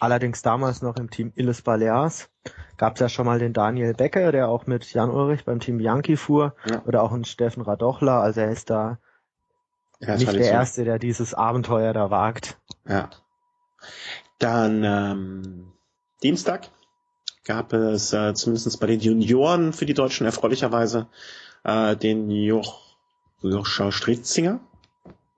[0.00, 2.30] allerdings damals noch im Team Illes Balears,
[2.78, 5.76] gab es ja schon mal den Daniel Becker, der auch mit Jan Ulrich beim Team
[5.76, 6.82] Bianchi fuhr, ja.
[6.86, 8.98] oder auch einen Steffen Radochler, also er ist da
[10.00, 10.50] ja, nicht der so.
[10.50, 12.58] Erste, der dieses Abenteuer da wagt.
[12.88, 13.10] Ja.
[14.38, 15.72] Dann ähm,
[16.22, 16.68] Dienstag
[17.44, 21.06] gab es äh, zumindest bei den Junioren für die Deutschen erfreulicherweise
[21.64, 22.96] äh, den Joch,
[23.40, 24.60] Joscha Stritzinger.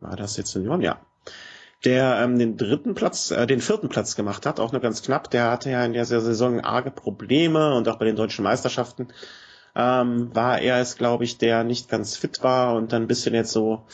[0.00, 0.80] War das jetzt Junioren?
[0.80, 1.00] Ja.
[1.84, 5.30] Der ähm, den dritten Platz, äh, den vierten Platz gemacht hat, auch nur ganz knapp.
[5.30, 9.08] Der hatte ja in der Saison arge Probleme und auch bei den deutschen Meisterschaften
[9.76, 13.34] ähm, war er es, glaube ich, der nicht ganz fit war und dann ein bisschen
[13.34, 13.84] jetzt so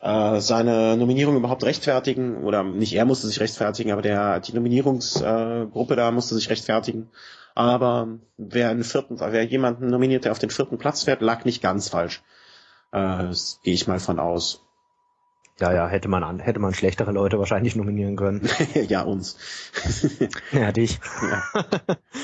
[0.00, 5.94] äh, seine Nominierung überhaupt rechtfertigen oder nicht er musste sich rechtfertigen, aber der die Nominierungsgruppe
[5.94, 7.08] äh, da musste sich rechtfertigen.
[7.54, 11.62] Aber wer einen vierten, wer jemanden nominiert, der auf den vierten Platz fährt, lag nicht
[11.62, 12.22] ganz falsch.
[12.92, 13.32] Äh,
[13.62, 14.62] Gehe ich mal von aus.
[15.58, 18.46] Ja, ja, hätte man an, hätte man schlechtere Leute wahrscheinlich nominieren können.
[18.88, 19.38] ja, uns.
[20.52, 21.00] ja, dich.
[21.22, 21.64] ja,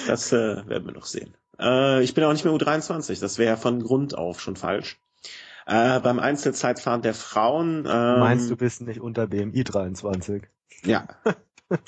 [0.07, 1.35] das äh, werden wir noch sehen.
[1.59, 5.01] Äh, ich bin auch nicht mehr U23, das wäre von Grund auf schon falsch.
[5.67, 7.87] Äh, beim Einzelzeitfahren der Frauen.
[7.89, 10.43] Ähm, Meinst du bist nicht unter BMI 23?
[10.85, 11.07] Ja.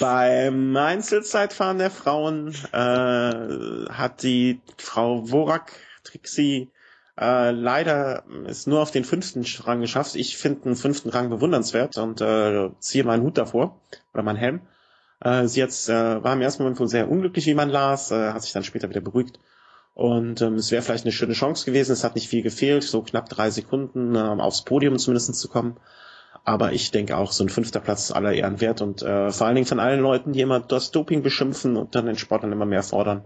[0.00, 5.72] beim Einzelzeitfahren der Frauen äh, hat die Frau Worak
[6.04, 6.70] Trixie
[7.18, 10.14] äh, leider es nur auf den fünften Rang geschafft.
[10.14, 13.80] Ich finde den fünften Rang bewundernswert und äh, ziehe meinen Hut davor
[14.14, 14.60] oder meinen Helm.
[15.20, 18.32] Äh, sie jetzt äh, war im ersten Moment wohl sehr unglücklich, wie man las, äh,
[18.32, 19.40] hat sich dann später wieder beruhigt
[19.96, 21.92] und ähm, es wäre vielleicht eine schöne Chance gewesen.
[21.92, 25.78] Es hat nicht viel gefehlt, so knapp drei Sekunden ähm, aufs Podium zumindest zu kommen.
[26.44, 29.46] Aber ich denke auch, so ein fünfter Platz ist aller Ehren wert und äh, vor
[29.46, 32.52] allen Dingen von allen Leuten, die immer das Doping beschimpfen und dann den Sport dann
[32.52, 33.24] immer mehr fordern,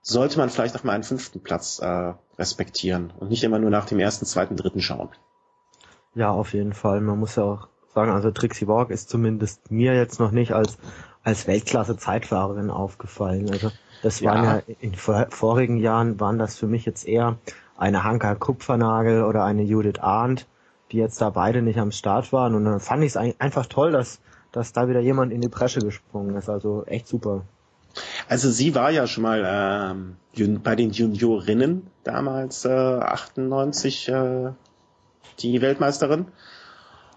[0.00, 3.84] sollte man vielleicht auch mal einen fünften Platz äh, respektieren und nicht immer nur nach
[3.84, 5.10] dem ersten, zweiten, dritten schauen.
[6.14, 7.02] Ja, auf jeden Fall.
[7.02, 10.78] Man muss ja auch sagen, also Trixie Borg ist zumindest mir jetzt noch nicht als
[11.24, 13.50] als Weltklasse-Zeitfahrerin aufgefallen.
[13.50, 13.70] Also
[14.04, 17.38] das waren ja, ja in vor, vorigen Jahren waren das für mich jetzt eher
[17.78, 20.46] eine Hanka Kupfernagel oder eine Judith Arndt,
[20.92, 22.54] die jetzt da beide nicht am Start waren.
[22.54, 24.20] Und dann fand ich es einfach toll, dass,
[24.52, 26.50] dass da wieder jemand in die Bresche gesprungen ist.
[26.50, 27.42] Also echt super.
[28.28, 29.42] Also sie war ja schon mal
[30.36, 34.50] ähm, bei den Juniorinnen damals äh, 98 äh,
[35.38, 36.26] die Weltmeisterin.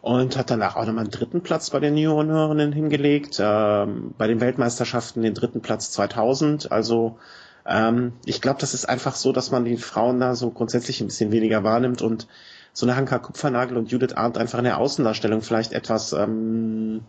[0.07, 3.41] Und hat danach auch nochmal einen dritten Platz bei den Juniorinnen hingelegt.
[3.41, 6.71] Ähm, bei den Weltmeisterschaften den dritten Platz 2000.
[6.71, 7.17] Also
[7.65, 11.07] ähm, ich glaube, das ist einfach so, dass man die Frauen da so grundsätzlich ein
[11.07, 12.25] bisschen weniger wahrnimmt und
[12.71, 17.01] so eine Hanka Kupfernagel und Judith Arndt einfach in der Außendarstellung vielleicht etwas, ähm,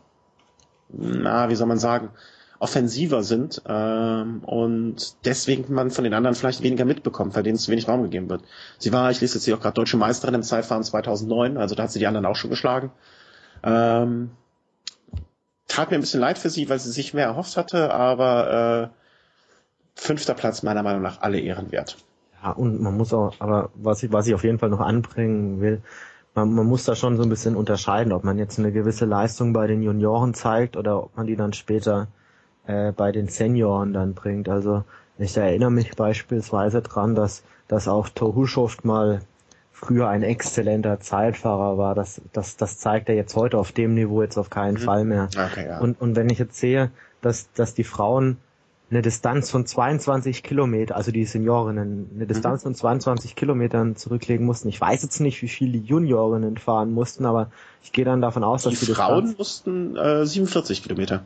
[0.88, 2.10] na, wie soll man sagen,
[2.60, 7.70] offensiver sind ähm, und deswegen man von den anderen vielleicht weniger mitbekommt, weil denen zu
[7.70, 8.42] wenig Raum gegeben wird.
[8.78, 11.84] Sie war, ich lese jetzt hier auch gerade deutsche Meisterin im Zeitfahren 2009, also da
[11.84, 12.90] hat sie die anderen auch schon geschlagen.
[13.62, 14.30] Ähm,
[15.68, 18.98] tat mir ein bisschen leid für sie, weil sie sich mehr erhofft hatte, aber äh,
[19.94, 21.96] fünfter Platz meiner Meinung nach alle Ehren wert.
[22.42, 25.60] Ja, und man muss auch, aber was ich, was ich auf jeden Fall noch anbringen
[25.60, 25.82] will,
[26.34, 29.52] man, man muss da schon so ein bisschen unterscheiden, ob man jetzt eine gewisse Leistung
[29.52, 32.08] bei den Junioren zeigt oder ob man die dann später
[32.68, 34.48] äh, bei den Senioren dann bringt.
[34.48, 34.84] Also
[35.18, 39.20] ich erinnere mich beispielsweise dran, dass, dass auch Tohuschoft mal
[39.72, 41.94] früher ein exzellenter Zeitfahrer war.
[41.94, 44.78] Das, das, das zeigt er jetzt heute auf dem Niveau jetzt auf keinen mhm.
[44.78, 45.28] Fall mehr.
[45.34, 45.78] Okay, ja.
[45.80, 48.36] und, und wenn ich jetzt sehe, dass, dass die Frauen
[48.90, 52.68] eine Distanz von 22 Kilometer, also die Seniorinnen, eine Distanz mhm.
[52.68, 54.68] von 22 Kilometern zurücklegen mussten.
[54.68, 57.50] Ich weiß jetzt nicht, wie viel die Juniorinnen fahren mussten, aber
[57.82, 61.22] ich gehe dann davon aus, dass die, die Frauen Distanz mussten äh, 47 Kilometer.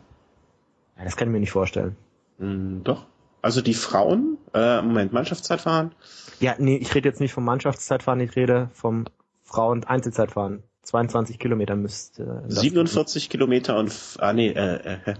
[1.04, 1.96] Das kann ich mir nicht vorstellen.
[2.38, 3.06] Mm, doch.
[3.40, 5.92] Also die Frauen, äh, Moment, Mannschaftszeitfahren?
[6.38, 9.06] Ja, nee, ich rede jetzt nicht vom Mannschaftszeitfahren, ich rede vom
[9.42, 10.62] Frauen-Einzelzeitfahren.
[10.82, 12.44] 22 Kilometer müsste.
[12.48, 15.14] Äh, 47 Kilometer und ah nee, äh, äh,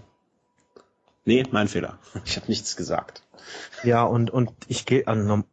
[1.25, 1.99] Nee, mein Fehler.
[2.25, 3.23] Ich habe nichts gesagt.
[3.83, 5.05] Ja, und, und ich gehe,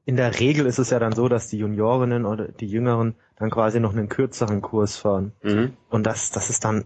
[0.06, 3.50] in der Regel ist es ja dann so, dass die Juniorinnen oder die Jüngeren dann
[3.50, 5.34] quasi noch einen kürzeren Kurs fahren.
[5.42, 5.74] Mhm.
[5.90, 6.86] Und das, das ist dann,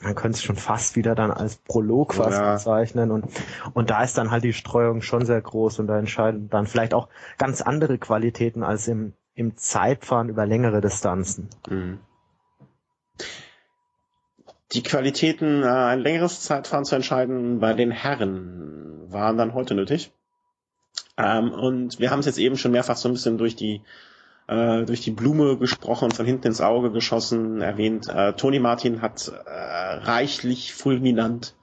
[0.00, 2.54] man könnte es schon fast wieder dann als Prolog fast ja.
[2.54, 3.10] bezeichnen.
[3.10, 3.26] Und,
[3.74, 6.94] und da ist dann halt die Streuung schon sehr groß und da entscheiden dann vielleicht
[6.94, 11.48] auch ganz andere Qualitäten als im, im Zeitfahren über längere Distanzen.
[11.68, 12.00] Mhm
[14.72, 20.12] die Qualitäten, äh, ein längeres Zeitfahren zu entscheiden bei den Herren waren dann heute nötig.
[21.16, 23.82] Ähm, und wir haben es jetzt eben schon mehrfach so ein bisschen durch die
[24.50, 28.08] äh, durch die Blume gesprochen, von hinten ins Auge geschossen, erwähnt.
[28.08, 31.54] Äh, Toni Martin hat äh, reichlich fulminant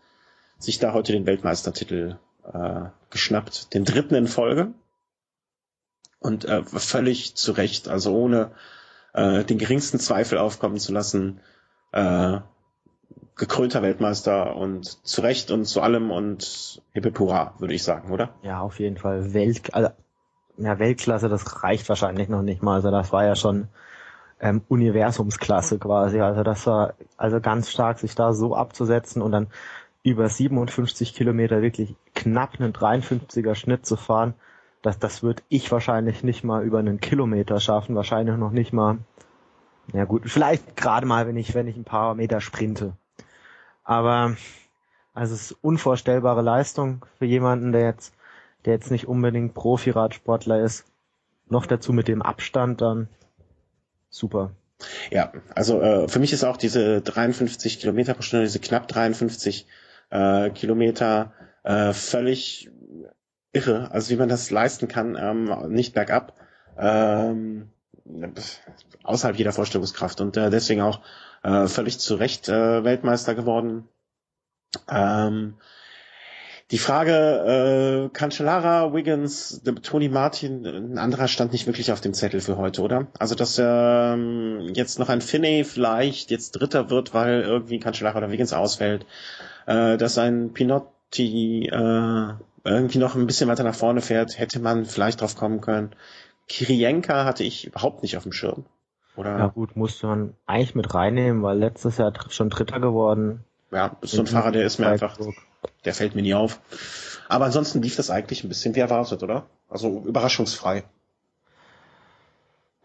[0.57, 2.17] sich da heute den Weltmeistertitel
[2.51, 4.73] äh, geschnappt, den dritten in Folge.
[6.19, 8.51] Und äh, völlig zu Recht, also ohne
[9.13, 11.41] äh, den geringsten Zweifel aufkommen zu lassen,
[11.91, 12.39] äh,
[13.35, 18.33] gekrönter Weltmeister und zu Recht und zu allem und Hippipura, würde ich sagen, oder?
[18.41, 19.33] Ja, auf jeden Fall.
[19.33, 19.89] Welt, also,
[20.57, 22.75] ja, Weltklasse, das reicht wahrscheinlich noch nicht mal.
[22.75, 23.67] Also das war ja schon
[24.39, 26.19] ähm, Universumsklasse quasi.
[26.19, 29.47] Also das war also ganz stark, sich da so abzusetzen und dann
[30.03, 34.33] über 57 Kilometer wirklich knapp einen 53er Schnitt zu fahren.
[34.81, 38.99] Das, das würde ich wahrscheinlich nicht mal über einen Kilometer schaffen, wahrscheinlich noch nicht mal.
[39.93, 42.93] Ja gut, vielleicht gerade mal, wenn ich, wenn ich ein paar Meter sprinte.
[43.83, 44.35] Aber
[45.13, 48.13] also es ist unvorstellbare Leistung für jemanden, der jetzt,
[48.67, 50.85] der jetzt nicht unbedingt Profi-Radsportler ist.
[51.47, 53.07] Noch dazu mit dem Abstand dann
[54.09, 54.51] super.
[55.09, 59.65] Ja, also äh, für mich ist auch diese 53 Kilometer pro Stunde, diese knapp 53
[60.09, 61.31] äh, Kilometer
[61.63, 62.69] äh, völlig
[63.53, 63.89] irre.
[63.91, 66.33] Also wie man das leisten kann, ähm, nicht bergab,
[66.77, 67.69] ähm,
[69.03, 70.99] außerhalb jeder Vorstellungskraft und äh, deswegen auch
[71.41, 73.87] äh, völlig zu Recht äh, Weltmeister geworden.
[74.89, 75.55] Ähm,
[76.71, 82.41] die Frage, äh, Cancellara, Wiggins, Tony Martin, ein anderer stand nicht wirklich auf dem Zettel
[82.41, 83.07] für heute, oder?
[83.19, 88.31] Also, dass ähm, jetzt noch ein Finney vielleicht jetzt Dritter wird, weil irgendwie Cancellara oder
[88.31, 89.05] Wiggins ausfällt,
[89.65, 92.33] äh, dass ein Pinotti äh,
[92.65, 95.91] irgendwie noch ein bisschen weiter nach vorne fährt, hätte man vielleicht drauf kommen können.
[96.49, 98.65] Kirienka hatte ich überhaupt nicht auf dem Schirm.
[99.15, 99.37] Oder?
[99.37, 103.45] Ja gut, musste man eigentlich mit reinnehmen, weil letztes Jahr schon Dritter geworden.
[103.71, 105.17] Ja, ist so ein Fahrer, der ist mir einfach,
[105.85, 106.59] der fällt mir nie auf.
[107.29, 109.45] Aber ansonsten lief das eigentlich ein bisschen wie erwartet, oder?
[109.69, 110.83] Also überraschungsfrei.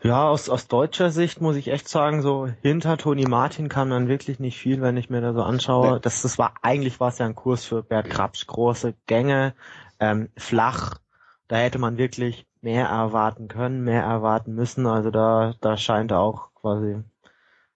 [0.02, 4.08] Ja, aus, aus deutscher Sicht muss ich echt sagen, so hinter Toni Martin kam dann
[4.08, 5.94] wirklich nicht viel, wenn ich mir da so anschaue.
[5.94, 5.98] Nee.
[6.02, 9.54] Das, das war eigentlich war es ja ein Kurs für Bert Krabsch, große Gänge,
[10.00, 10.98] ähm, flach.
[11.46, 14.86] Da hätte man wirklich mehr erwarten können, mehr erwarten müssen.
[14.86, 16.96] Also da, da scheint auch quasi,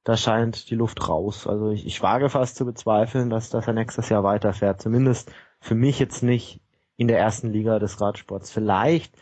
[0.07, 1.49] da scheint die Luft raus.
[1.49, 4.81] Also ich, ich wage fast zu bezweifeln, dass, dass er nächstes Jahr weiterfährt.
[4.81, 6.61] Zumindest für mich jetzt nicht
[6.97, 8.53] in der ersten Liga des Radsports.
[8.53, 9.13] Vielleicht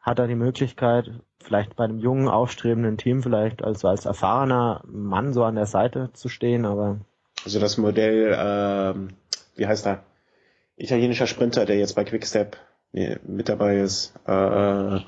[0.00, 5.32] hat er die Möglichkeit, vielleicht bei einem jungen, aufstrebenden Team, vielleicht als, als erfahrener Mann
[5.32, 6.98] so an der Seite zu stehen, aber.
[7.44, 9.10] Also das Modell, ähm,
[9.54, 10.02] wie heißt er?
[10.76, 12.56] Italienischer Sprinter, der jetzt bei Quickstep
[12.92, 14.12] mit dabei ist.
[14.26, 14.98] Äh,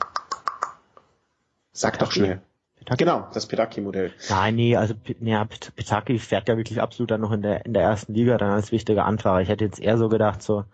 [1.73, 2.41] sag doch schnell.
[2.85, 3.05] Pitaki?
[3.05, 4.13] Genau, das Pitaki-Modell.
[4.29, 7.83] Nein, nee, also ja, Pitaki fährt ja wirklich absolut dann noch in der in der
[7.83, 9.41] ersten Liga dann als wichtiger Anfahrer.
[9.41, 10.65] Ich hätte jetzt eher so gedacht, so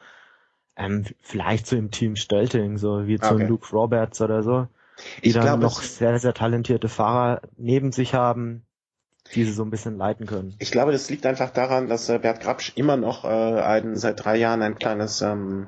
[0.77, 3.29] ähm, vielleicht so im Team Stölting, so wie okay.
[3.29, 4.68] so Luke Roberts oder so,
[5.23, 8.64] die ich dann glaub, noch sehr, sehr talentierte Fahrer neben sich haben,
[9.35, 10.55] die sie so ein bisschen leiten können.
[10.59, 14.25] Ich glaube, das liegt einfach daran, dass äh, Bert Grabsch immer noch äh, ein, seit
[14.25, 15.66] drei Jahren ein kleines, ähm,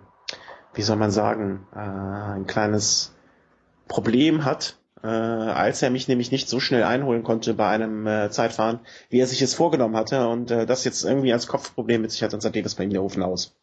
[0.74, 3.14] wie soll man sagen, äh, ein kleines
[3.88, 8.30] Problem hat, äh, als er mich nämlich nicht so schnell einholen konnte bei einem äh,
[8.30, 12.10] Zeitfahren, wie er sich es vorgenommen hatte und äh, das jetzt irgendwie als Kopfproblem mit
[12.10, 13.56] sich hat und seitdem ist bei ihm der Ofen aus.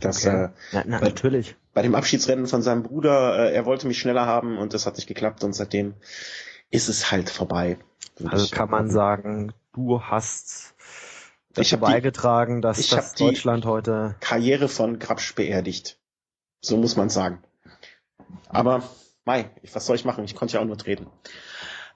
[0.00, 0.44] Das, okay.
[0.44, 1.56] äh, na, na, bei, natürlich.
[1.72, 4.96] Bei dem Abschiedsrennen von seinem Bruder, äh, er wollte mich schneller haben und das hat
[4.96, 5.94] nicht geklappt und seitdem
[6.70, 7.78] ist es halt vorbei.
[8.24, 10.74] Also kann man sagen, du hast
[11.52, 15.98] dazu beigetragen, dass ich das Deutschland heute Karriere von Grabsch beerdigt.
[16.60, 17.42] So muss man sagen.
[18.48, 18.82] Aber
[19.24, 20.24] Mai, was soll ich machen?
[20.24, 21.06] Ich konnte ja auch nur treten.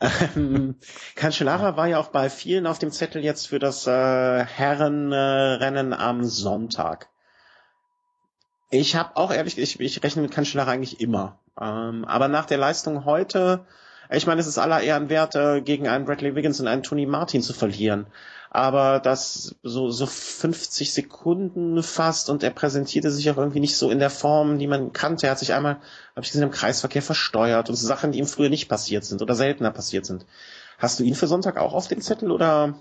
[0.01, 0.77] Ähm,
[1.17, 5.97] Cancellara war ja auch bei vielen auf dem Zettel jetzt für das äh, Herrenrennen äh,
[5.97, 7.09] am Sonntag.
[8.71, 11.39] Ich habe auch ehrlich, ich, ich rechne mit Cancellara eigentlich immer.
[11.61, 13.67] Ähm, aber nach der Leistung heute,
[14.11, 17.07] ich meine, es ist aller Ehren wert, äh, gegen einen Bradley Wiggins und einen Tony
[17.07, 18.07] Martin zu verlieren.
[18.51, 23.91] Aber das so, so 50 Sekunden fast und er präsentierte sich auch irgendwie nicht so
[23.91, 25.27] in der Form, die man kannte.
[25.27, 28.27] Er hat sich einmal, habe ich gesehen, im Kreisverkehr versteuert und so Sachen, die ihm
[28.27, 30.25] früher nicht passiert sind oder seltener passiert sind.
[30.79, 32.75] Hast du ihn für Sonntag auch auf dem Zettel oder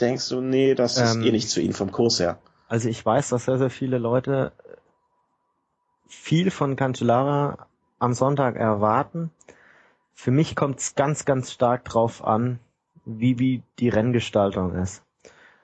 [0.00, 2.38] denkst du, nee, das ist ähm, eh nichts für ihn vom Kurs her?
[2.68, 4.52] Also ich weiß, dass sehr, sehr viele Leute
[6.06, 7.66] viel von Cancellara
[7.98, 9.30] am Sonntag erwarten.
[10.12, 12.60] Für mich kommt es ganz, ganz stark drauf an,
[13.04, 15.02] wie, wie die Renngestaltung ist.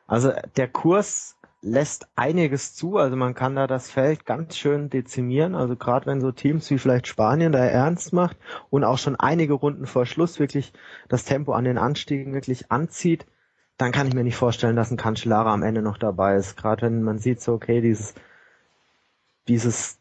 [0.07, 5.55] Also der Kurs lässt einiges zu, also man kann da das Feld ganz schön dezimieren,
[5.55, 8.39] also gerade wenn so Teams wie vielleicht Spanien da ernst macht
[8.71, 10.73] und auch schon einige Runden vor Schluss wirklich
[11.09, 13.27] das Tempo an den Anstiegen wirklich anzieht,
[13.77, 16.57] dann kann ich mir nicht vorstellen, dass ein Cancellara am Ende noch dabei ist.
[16.57, 18.15] Gerade wenn man sieht, so okay, dieses,
[19.49, 19.99] dieses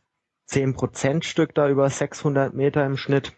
[0.49, 3.33] 10% Stück da über 600 Meter im Schnitt,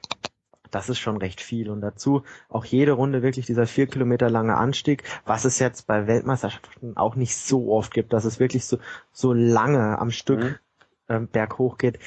[0.71, 1.69] das ist schon recht viel.
[1.69, 6.07] Und dazu auch jede Runde wirklich dieser vier Kilometer lange Anstieg, was es jetzt bei
[6.07, 8.79] Weltmeisterschaften auch nicht so oft gibt, dass es wirklich so,
[9.11, 10.55] so lange am Stück mhm.
[11.09, 11.99] ähm, berghoch geht.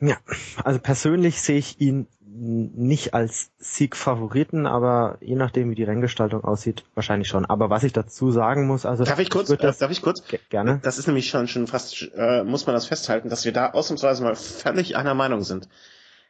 [0.00, 0.16] Ja,
[0.62, 2.06] also persönlich sehe ich ihn
[2.38, 7.46] nicht als Siegfavoriten, aber je nachdem, wie die Renngestaltung aussieht, wahrscheinlich schon.
[7.46, 10.22] Aber was ich dazu sagen muss, also darf ich kurz, äh, darf ich kurz?
[10.50, 10.80] Gerne.
[10.82, 14.22] Das ist nämlich schon schon fast, äh, muss man das festhalten, dass wir da ausnahmsweise
[14.22, 15.68] mal völlig einer Meinung sind.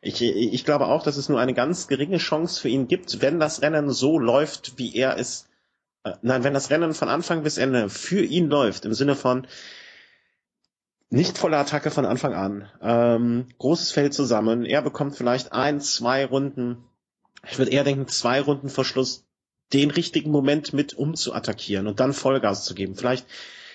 [0.02, 3.40] Ich, ich glaube auch, dass es nur eine ganz geringe Chance für ihn gibt, wenn
[3.40, 5.48] das Rennen so läuft, wie er es,
[6.04, 9.46] äh, nein, wenn das Rennen von Anfang bis Ende für ihn läuft, im Sinne von,
[11.08, 12.68] nicht volle Attacke von Anfang an.
[12.82, 14.64] Ähm, großes Feld zusammen.
[14.64, 16.84] Er bekommt vielleicht ein, zwei Runden.
[17.48, 19.24] Ich würde eher denken, zwei Runden vor Schluss
[19.72, 22.96] den richtigen Moment mit um zu attackieren und dann Vollgas zu geben.
[22.96, 23.26] Vielleicht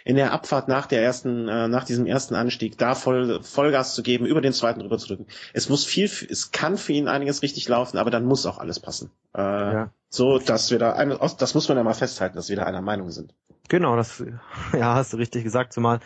[0.04, 4.04] in der Abfahrt nach der ersten, äh, nach diesem ersten Anstieg da voll, Vollgas zu
[4.04, 5.28] geben, über den zweiten rüber zu drücken.
[5.54, 8.80] Es muss viel, es kann für ihn einiges richtig laufen, aber dann muss auch alles
[8.80, 9.12] passen.
[9.36, 9.94] Äh, ja.
[10.13, 12.82] So, dass wir da, eine, das muss man ja mal festhalten, dass wir da einer
[12.82, 13.34] Meinung sind.
[13.69, 14.21] Genau, das
[14.74, 16.02] ja, hast du richtig gesagt, zumal.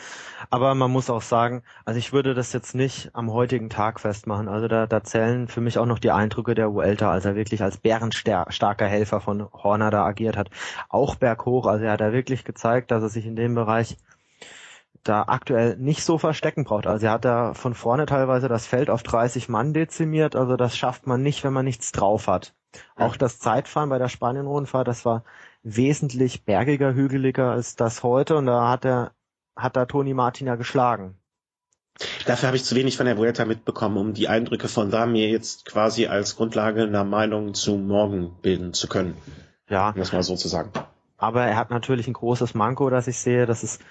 [0.52, 4.48] Aber man muss auch sagen, also ich würde das jetzt nicht am heutigen Tag festmachen.
[4.48, 7.64] Also da, da zählen für mich auch noch die Eindrücke der Uelta, als er wirklich
[7.64, 10.52] als bärenstarker Helfer von Horner da agiert hat.
[10.88, 13.98] Auch berghoch, also er hat da wirklich gezeigt, dass er sich in dem Bereich
[15.06, 16.88] da aktuell nicht so verstecken braucht.
[16.88, 20.76] Also er hat da von vorne teilweise das Feld auf 30 Mann dezimiert, also das
[20.76, 22.54] schafft man nicht, wenn man nichts drauf hat.
[22.98, 25.24] Auch das Zeitfahren bei der Spanien-Rundfahrt, das war
[25.64, 29.12] wesentlich bergiger, hügeliger als das heute und da hat er,
[29.56, 31.18] hat da Toni Martin ja geschlagen.
[32.26, 35.30] Dafür habe ich zu wenig von der Vuelta mitbekommen, um die Eindrücke von da mir
[35.30, 39.16] jetzt quasi als Grundlage einer Meinung zu morgen bilden zu können.
[39.70, 39.90] Ja.
[39.90, 40.72] Um das mal so zu sagen.
[41.18, 43.46] Aber er hat natürlich ein großes Manko, das ich sehe.
[43.46, 43.82] Das ist,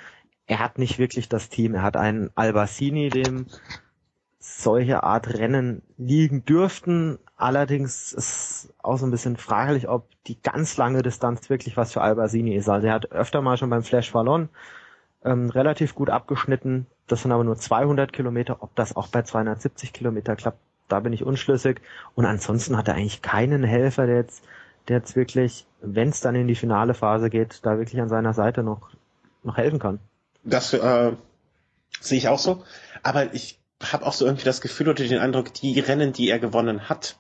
[0.46, 1.74] er hat nicht wirklich das Team.
[1.74, 3.46] Er hat einen Albacini, dem
[4.38, 7.18] solche Art Rennen liegen dürften.
[7.36, 12.03] Allerdings ist auch so ein bisschen fraglich, ob die ganz lange Distanz wirklich was für
[12.03, 12.68] Albasini ist.
[12.68, 14.49] Also er hat öfter mal schon beim Flash Ballon
[15.24, 16.86] ähm, relativ gut abgeschnitten.
[17.07, 18.62] Das sind aber nur 200 Kilometer.
[18.62, 21.80] Ob das auch bei 270 Kilometer klappt, da bin ich unschlüssig.
[22.14, 24.45] Und ansonsten hat er eigentlich keinen Helfer, der jetzt,
[24.88, 28.34] der jetzt wirklich, wenn es dann in die finale Phase geht, da wirklich an seiner
[28.34, 28.90] Seite noch,
[29.42, 30.01] noch helfen kann.
[30.45, 31.12] Das äh,
[32.01, 32.64] sehe ich auch so.
[33.03, 36.38] Aber ich habe auch so irgendwie das Gefühl oder den Eindruck, die Rennen, die er
[36.38, 37.16] gewonnen hat,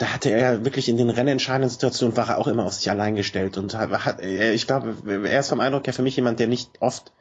[0.00, 2.90] da hatte er ja wirklich in den rennentscheidenden Situationen war er auch immer auf sich
[2.90, 4.96] allein gestellt und hat, ich glaube,
[5.28, 7.12] er ist vom Eindruck ja für mich jemand, der nicht oft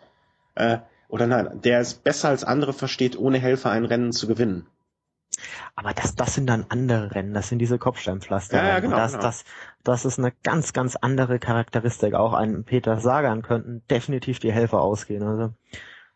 [0.55, 0.77] äh,
[1.09, 4.65] oder nein, der es besser als andere versteht, ohne Helfer ein Rennen zu gewinnen.
[5.75, 8.57] Aber das, das sind dann andere Rennen, das sind diese Kopfsteinpflaster.
[8.57, 9.23] Ja, ja, genau, das, genau.
[9.23, 9.43] Das,
[9.83, 12.13] das ist eine ganz, ganz andere Charakteristik.
[12.13, 15.23] Auch ein Peter Sagan könnten definitiv die Helfer ausgehen.
[15.23, 15.53] Also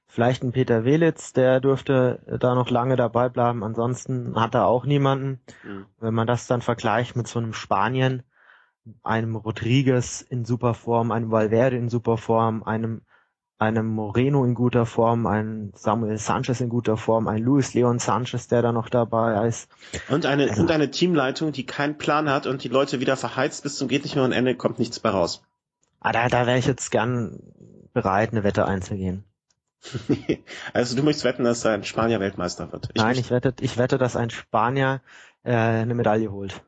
[0.08, 3.64] vielleicht ein Peter Welitz, der dürfte da noch lange dabei bleiben.
[3.64, 5.42] Ansonsten hat er auch niemanden.
[5.64, 5.86] Mhm.
[6.00, 8.24] Wenn man das dann vergleicht mit so einem Spanien,
[9.02, 13.02] einem Rodriguez in super Form, einem Valverde in super Form, einem
[13.68, 18.48] einem Moreno in guter Form, ein Samuel Sanchez in guter Form, ein Luis Leon Sanchez,
[18.48, 19.70] der da noch dabei ist.
[20.10, 23.64] Und eine, Also- und eine Teamleitung, die keinen Plan hat und die Leute wieder verheizt
[23.64, 25.44] bis zum geht nicht mehr und Ende kommt nichts bei raus.
[26.00, 27.40] Ah, da, da wäre ich jetzt gern
[27.94, 29.24] bereit, eine Wette einzugehen.
[30.74, 32.90] also du möchtest wetten, dass ein Spanier Weltmeister wird.
[32.96, 35.02] Nein, möchte- ich wette, ich wette, dass ein Spanier
[35.44, 36.62] äh, eine Medaille holt.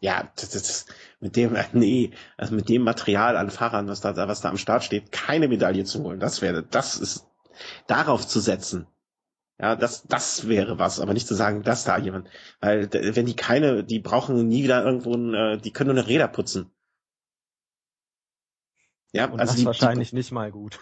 [0.00, 0.86] Ja, das, das, das,
[1.24, 4.84] mit dem, nee, also mit dem Material an Fahrern, was da, was da am Start
[4.84, 7.26] steht, keine Medaille zu holen, das wäre, das ist,
[7.86, 8.86] darauf zu setzen.
[9.58, 12.28] Ja, das, das wäre was, aber nicht zu sagen, dass da jemand,
[12.60, 16.08] weil, wenn die keine, die brauchen nie wieder irgendwo, ein, äh, die können nur eine
[16.08, 16.70] Räder putzen.
[19.12, 20.80] Ja, Und also das die, wahrscheinlich nicht mal gut.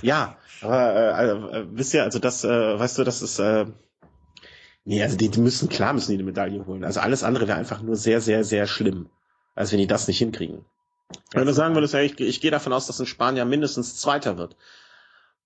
[0.00, 3.66] Die, ja, aber äh, also, wisst ihr, also das, äh, weißt du, das ist, äh,
[4.84, 6.82] nee, also die, die müssen, klar müssen die eine Medaille holen.
[6.82, 9.10] Also alles andere wäre einfach nur sehr, sehr, sehr schlimm,
[9.54, 10.64] als wenn die das nicht hinkriegen.
[11.32, 14.38] Wenn du sagen würdest, ja, ich, ich gehe davon aus, dass ein Spanier mindestens Zweiter
[14.38, 14.56] wird.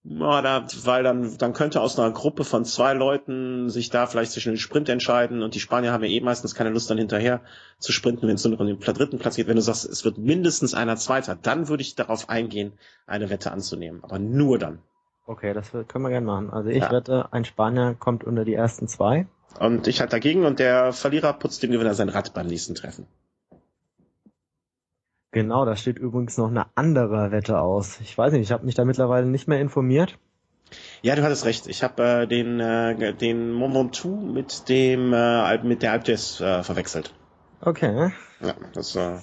[0.04, 4.30] Ja, da, weil dann, dann könnte aus einer Gruppe von zwei Leuten sich da vielleicht
[4.30, 7.40] zwischen den Sprint entscheiden und die Spanier haben ja eh meistens keine Lust dann hinterher
[7.80, 9.48] zu sprinten, wenn es nur noch um den dritten Platz geht.
[9.48, 12.74] Wenn du sagst, es wird mindestens einer Zweiter, dann würde ich darauf eingehen,
[13.08, 14.04] eine Wette anzunehmen.
[14.04, 14.78] Aber nur dann.
[15.26, 16.50] Okay, das können wir gerne machen.
[16.50, 16.92] Also ich Ja.
[16.92, 19.26] wette, ein Spanier kommt unter die ersten zwei.
[19.58, 23.08] Und ich halt dagegen und der Verlierer putzt dem Gewinner sein Rad beim nächsten Treffen.
[25.36, 28.00] Genau, da steht übrigens noch eine andere Wette aus.
[28.00, 30.16] Ich weiß nicht, ich habe mich da mittlerweile nicht mehr informiert.
[31.02, 31.66] Ja, du hattest recht.
[31.66, 36.42] Ich habe äh, den äh, den Mont Ventoux mit dem äh, mit der Alp d'Huez
[36.42, 37.12] äh, verwechselt.
[37.60, 38.14] Okay.
[38.40, 39.18] Ja, das äh,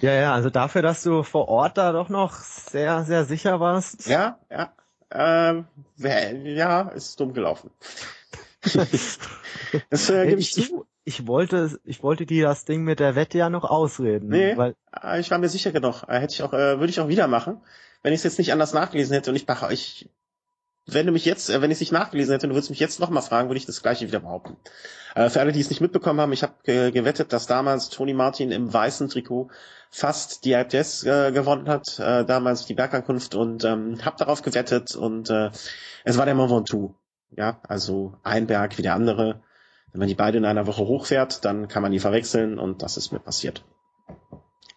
[0.00, 4.06] Ja, ja, also dafür, dass du vor Ort da doch noch sehr, sehr sicher warst.
[4.06, 4.72] ja, ja,
[5.10, 5.66] ähm,
[5.98, 7.70] ja, ist dumm gelaufen.
[9.90, 10.86] das äh, gebe ich, zu.
[11.04, 14.28] Ich wollte, ich wollte dir das Ding mit der Wette ja noch ausreden.
[14.28, 14.56] Nee.
[14.56, 16.04] Weil, Äh, Ich war mir sicher genug.
[16.08, 17.60] Äh, Hätte ich auch, äh, würde ich auch wieder machen,
[18.02, 20.10] wenn ich es jetzt nicht anders nachgelesen hätte und ich, ich
[20.86, 22.80] wenn du mich jetzt, äh, wenn ich es nicht nachgelesen hätte und du würdest mich
[22.80, 24.56] jetzt nochmal fragen, würde ich das gleiche wieder behaupten.
[25.14, 28.14] Äh, für alle, die es nicht mitbekommen haben, ich habe ge gewettet, dass damals Tony
[28.14, 29.50] Martin im weißen Trikot
[29.90, 34.94] fast die RTS äh, gewonnen hat, äh, damals die Bergankunft und ähm, habe darauf gewettet
[34.94, 35.50] und äh,
[36.04, 36.94] es war der Mont Ventoux.
[37.36, 39.40] Ja, also ein Berg wie der andere.
[39.92, 42.96] Wenn man die beide in einer Woche hochfährt, dann kann man die verwechseln und das
[42.96, 43.64] ist mir passiert.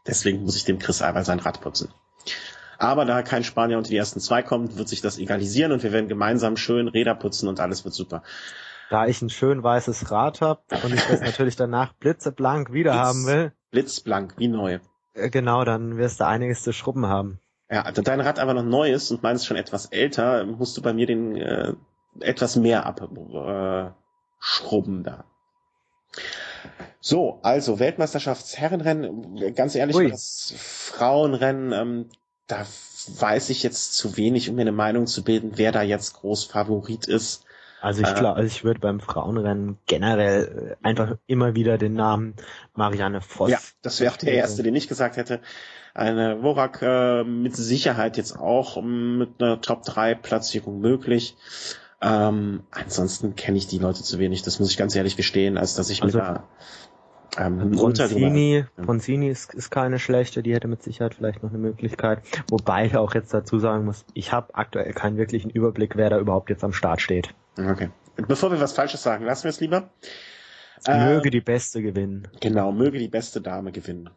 [0.08, 1.94] Deswegen muss ich dem Chris Eiber sein Rad putzen.
[2.78, 5.92] Aber da kein Spanier unter die ersten zwei kommt, wird sich das egalisieren und wir
[5.94, 8.24] werden gemeinsam schön Räder putzen und alles wird super.
[8.90, 13.04] da ich ein schön weißes Rad hab und ich das natürlich danach blitzeblank wieder Blitz.
[13.04, 14.80] haben will, Blitzblank, wie neu.
[15.14, 17.40] äh, genau, dann wirst du einiges zu schrubben haben.
[17.70, 20.82] Ja, da dein Rad aber noch neu ist und meins schon etwas älter, musst du
[20.82, 21.74] bei mir den äh,
[22.20, 23.92] etwas mehr abschrubben äh,
[24.44, 25.24] schrubben da.
[27.00, 30.10] So, also Weltmeisterschaftsherrenrennen, ganz ehrlich, Ui.
[30.10, 32.10] das Frauenrennen, ähm,
[32.48, 32.66] da
[33.20, 36.44] weiß ich jetzt zu wenig, um mir eine Meinung zu bilden, wer da jetzt groß
[36.44, 37.46] Favorit ist.
[37.82, 38.14] Also ich Äh.
[38.14, 42.36] glaube, also ich würde beim Frauenrennen generell äh, einfach immer wieder den Namen
[42.76, 43.50] Marianne Voss.
[43.50, 45.40] Ja, das wäre auch der erste, den ich gesagt hätte.
[45.94, 51.36] Eine Worak äh, mit Sicherheit jetzt auch ähm, mit einer Top 3 Platzierung möglich.
[52.04, 55.76] Ähm, ansonsten kenne ich die Leute zu wenig, das muss ich ganz ehrlich gestehen, als
[55.76, 56.44] dass ich Also, mir da
[57.38, 58.84] ähm, Ja.
[58.86, 62.22] Ponzini ist, ist keine schlechte, die hätte mit Sicherheit vielleicht noch eine Möglichkeit.
[62.50, 66.20] Wobei ich auch jetzt dazu sagen muss, ich habe aktuell keinen wirklichen Überblick, wer da
[66.20, 67.34] überhaupt jetzt am Start steht.
[67.58, 67.90] Okay.
[68.28, 69.90] Bevor wir was Falsches sagen, lassen wir es lieber.
[70.86, 72.28] Äh, Möge die Beste gewinnen.
[72.42, 74.10] Genau, möge die beste Dame gewinnen.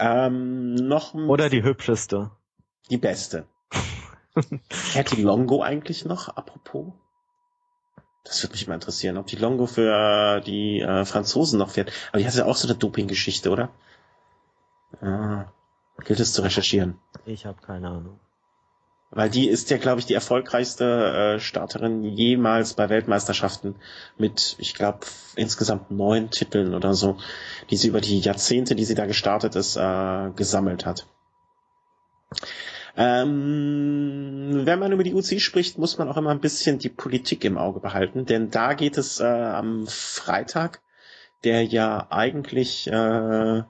[0.00, 2.30] Ähm, noch Oder die hübscheste.
[2.90, 3.44] die beste.
[4.70, 6.92] Fährt die Longo eigentlich noch, apropos?
[8.24, 11.92] Das würde mich mal interessieren, ob die Longo für die äh, Franzosen noch fährt.
[12.10, 13.70] Aber die hat ja auch so eine Doping-Geschichte, oder?
[15.00, 15.46] Ah,
[16.04, 16.98] gilt es zu recherchieren.
[17.24, 18.20] Ich habe keine Ahnung.
[19.10, 23.76] Weil die ist ja, glaube ich, die erfolgreichste äh, Starterin jemals bei Weltmeisterschaften
[24.18, 25.00] mit, ich glaube,
[25.34, 27.16] insgesamt neun Titeln oder so,
[27.70, 31.06] die sie über die Jahrzehnte, die sie da gestartet ist, äh, gesammelt hat.
[33.00, 37.44] Ähm, wenn man über die UCI spricht, muss man auch immer ein bisschen die Politik
[37.44, 40.82] im Auge behalten, denn da geht es äh, am Freitag,
[41.44, 43.62] der ja eigentlich äh,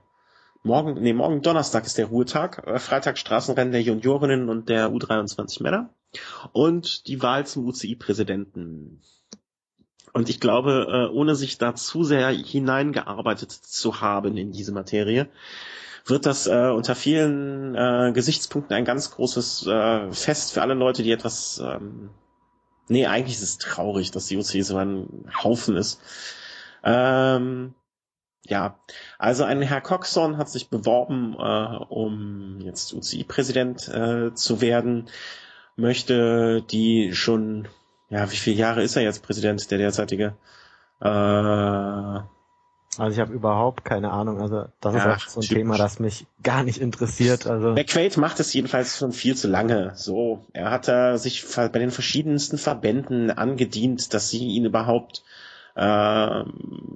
[0.63, 5.63] morgen, nee, morgen Donnerstag ist der Ruhetag, äh, Freitag Straßenrennen der Juniorinnen und der U23
[5.63, 5.91] Männer
[6.53, 9.03] und die Wahl zum UCI-Präsidenten.
[10.15, 15.29] Und ich glaube, äh, ohne sich da zu sehr hineingearbeitet zu haben in diese Materie,
[16.09, 21.03] wird das äh, unter vielen äh, Gesichtspunkten ein ganz großes äh, Fest für alle Leute,
[21.03, 22.11] die etwas ähm,
[22.89, 26.01] Nee, eigentlich ist es traurig, dass die UCI so ein Haufen ist.
[26.83, 27.75] Ähm,
[28.47, 28.79] ja,
[29.19, 35.11] also ein Herr Coxon hat sich beworben, äh, um jetzt UCI-Präsident äh, zu werden,
[35.77, 37.69] möchte die schon,
[38.09, 40.37] ja, wie viele Jahre ist er jetzt Präsident, der derzeitige?
[41.01, 42.21] Äh,
[42.97, 44.41] also ich habe überhaupt keine Ahnung.
[44.41, 45.57] Also das ja, ist auch so ein typisch.
[45.57, 47.47] Thema, das mich gar nicht interessiert.
[47.47, 49.93] Also McQuaid macht es jedenfalls schon viel zu lange.
[49.95, 55.23] So, er hat äh, sich bei den verschiedensten Verbänden angedient, dass sie ihn überhaupt
[55.77, 56.45] äh,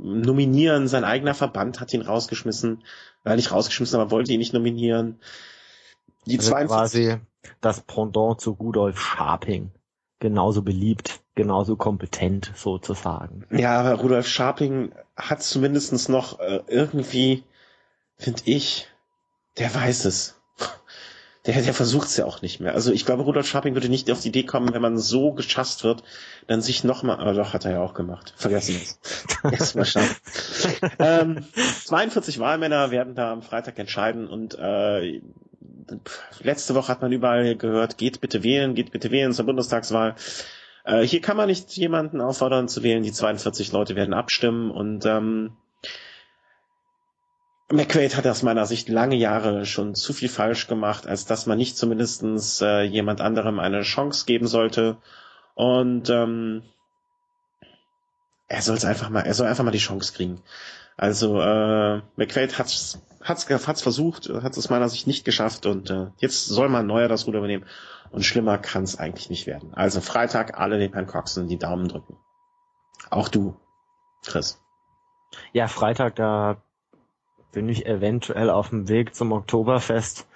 [0.02, 0.88] nominieren.
[0.88, 2.82] Sein eigener Verband hat ihn rausgeschmissen,
[3.24, 5.20] äh, nicht rausgeschmissen, aber wollte ihn nicht nominieren.
[6.26, 7.16] Die also quasi
[7.60, 9.70] das Pendant zu Rudolf Scharping.
[10.18, 13.46] Genauso beliebt, genauso kompetent sozusagen.
[13.50, 17.44] Ja, aber Rudolf Scharping hat zumindestens noch äh, irgendwie,
[18.16, 18.88] finde ich,
[19.58, 20.40] der weiß es
[21.46, 22.74] der, der versucht es ja auch nicht mehr.
[22.74, 25.84] Also ich glaube, Rudolf Scharping würde nicht auf die Idee kommen, wenn man so geschasst
[25.84, 26.02] wird,
[26.46, 28.34] dann sich nochmal, aber doch, hat er ja auch gemacht.
[28.36, 29.00] Vergessen es.
[29.50, 30.08] Erstmal schauen.
[30.98, 31.44] ähm,
[31.84, 35.20] 42 Wahlmänner werden da am Freitag entscheiden und äh,
[36.40, 40.14] letzte Woche hat man überall gehört, geht bitte wählen, geht bitte wählen zur Bundestagswahl.
[40.84, 45.06] Äh, hier kann man nicht jemanden auffordern zu wählen, die 42 Leute werden abstimmen und
[45.06, 45.56] ähm,
[47.72, 51.56] McQuaid hat aus meiner Sicht lange Jahre schon zu viel falsch gemacht, als dass man
[51.56, 54.98] nicht zumindestens äh, jemand anderem eine Chance geben sollte.
[55.54, 56.62] Und ähm,
[58.46, 60.42] er soll einfach mal, er soll einfach mal die Chance kriegen.
[60.98, 65.88] Also äh, McQuaid hat's, hat's, hat's versucht, hat es aus meiner Sicht nicht geschafft und
[65.88, 67.64] äh, jetzt soll mal ein neuer das Ruder übernehmen.
[68.12, 69.72] Und schlimmer kann es eigentlich nicht werden.
[69.74, 72.16] Also Freitag alle den Herrn Coxen die Daumen drücken.
[73.10, 73.56] Auch du,
[74.24, 74.60] Chris.
[75.52, 76.58] Ja, Freitag, da
[77.52, 80.26] bin ich eventuell auf dem Weg zum Oktoberfest.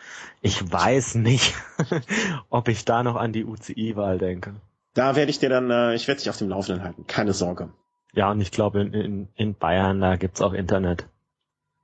[0.40, 1.54] Ich weiß nicht,
[2.50, 4.54] ob ich da noch an die UCI-Wahl denke.
[4.94, 7.68] Da werde ich dir dann, äh, ich werde dich auf dem Laufenden halten, keine Sorge.
[8.14, 11.06] Ja, und ich glaube, in, in, in Bayern, da gibt's auch Internet.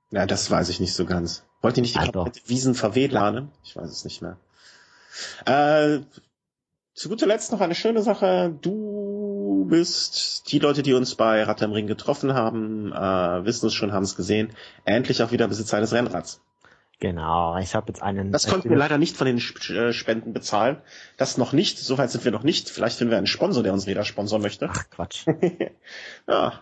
[0.09, 1.45] Ja, das weiß ich nicht so ganz.
[1.61, 3.51] Wollt ihr nicht die ah, Wiesen verwedlanen?
[3.63, 4.37] Ich weiß es nicht mehr.
[5.45, 5.99] Äh,
[6.93, 8.55] zu guter Letzt noch eine schöne Sache.
[8.61, 13.73] Du bist, die Leute, die uns bei Rad am Ring getroffen haben, äh, wissen es
[13.73, 14.49] schon, haben es gesehen,
[14.85, 16.41] endlich auch wieder Besitzer eines Rennrads.
[16.99, 18.31] Genau, ich habe jetzt einen.
[18.31, 20.77] Das konnten wir leider nicht von den äh, Spenden bezahlen.
[21.17, 22.69] Das noch nicht, soweit sind wir noch nicht.
[22.69, 24.69] Vielleicht finden wir einen Sponsor, der uns Räder sponsern möchte.
[24.71, 25.25] Ach Quatsch.
[26.27, 26.61] ja.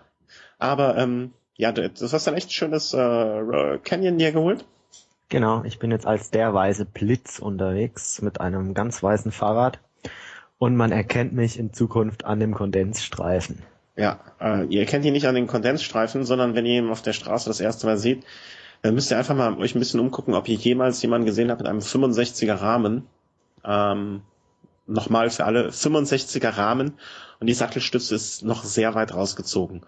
[0.58, 4.66] Aber ähm, ja, das hast ein echt schönes äh, Canyon dir geholt.
[5.32, 9.80] Genau, ich bin jetzt als der weiße Blitz unterwegs mit einem ganz weißen Fahrrad
[10.58, 13.64] und man erkennt mich in Zukunft an dem Kondensstreifen.
[13.96, 17.14] Ja, äh, ihr erkennt ihn nicht an den Kondensstreifen, sondern wenn ihr ihn auf der
[17.14, 18.26] Straße das erste Mal seht,
[18.82, 21.62] dann müsst ihr einfach mal euch ein bisschen umgucken, ob ihr jemals jemanden gesehen habt
[21.62, 23.08] mit einem 65er Rahmen.
[23.64, 24.24] Ähm,
[24.86, 26.96] nochmal für alle 65er Rahmen
[27.40, 29.86] und die Sattelstütze ist noch sehr weit rausgezogen.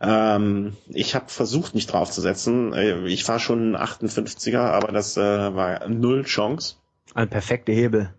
[0.00, 2.72] Ähm, ich habe versucht, mich draufzusetzen.
[2.72, 5.20] Äh, ich fahre schon 58er, aber das äh,
[5.54, 6.76] war null Chance.
[7.14, 8.12] Ein perfekter Hebel.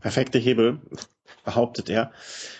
[0.00, 0.78] Perfekte Hebel
[1.44, 2.12] behauptet er.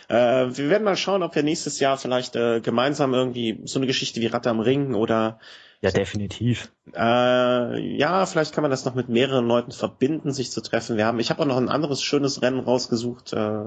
[0.08, 3.86] Äh, wir werden mal schauen, ob wir nächstes Jahr vielleicht äh, gemeinsam irgendwie so eine
[3.86, 5.38] Geschichte wie Rad am Ring oder
[5.82, 6.70] ja, definitiv.
[6.94, 10.96] Äh, ja, vielleicht kann man das noch mit mehreren Leuten verbinden, sich zu treffen.
[10.96, 13.32] Wir haben, ich habe auch noch ein anderes schönes Rennen rausgesucht.
[13.32, 13.64] Äh,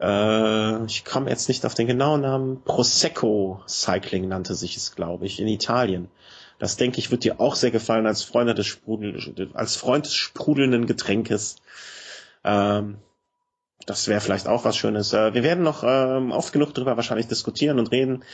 [0.00, 2.62] äh, ich komme jetzt nicht auf den genauen Namen.
[2.62, 6.08] Prosecco Cycling nannte sich es, glaube ich, in Italien.
[6.58, 10.14] Das denke ich wird dir auch sehr gefallen als Freund des Sprudel, als Freund des
[10.14, 11.56] sprudelnden Getränkes.
[12.44, 12.98] Ähm,
[13.86, 15.12] das wäre vielleicht auch was Schönes.
[15.12, 18.24] Äh, wir werden noch ähm, oft genug darüber wahrscheinlich diskutieren und reden,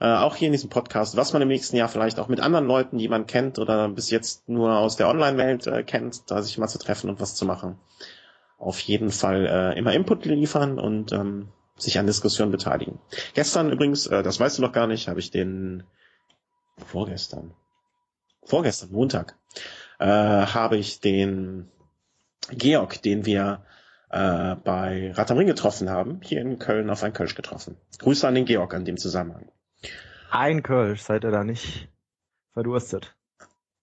[0.00, 2.66] äh, auch hier in diesem Podcast, was man im nächsten Jahr vielleicht auch mit anderen
[2.66, 6.58] Leuten, die man kennt oder bis jetzt nur aus der Online-Welt äh, kennt, da sich
[6.58, 7.78] mal zu treffen und was zu machen.
[8.58, 12.98] Auf jeden Fall äh, immer Input liefern und ähm, sich an Diskussionen beteiligen.
[13.34, 15.84] Gestern übrigens, äh, das weißt du noch gar nicht, habe ich den
[16.76, 17.54] vorgestern,
[18.44, 19.36] vorgestern Montag,
[20.00, 21.70] äh, habe ich den
[22.50, 23.64] Georg, den wir
[24.10, 27.76] äh, bei Rad am Ring getroffen haben, hier in Köln auf ein Kölsch getroffen.
[27.98, 29.50] Grüße an den Georg an dem Zusammenhang.
[30.30, 31.88] Ein Kölsch, seid ihr da nicht
[32.52, 33.17] verdurstet?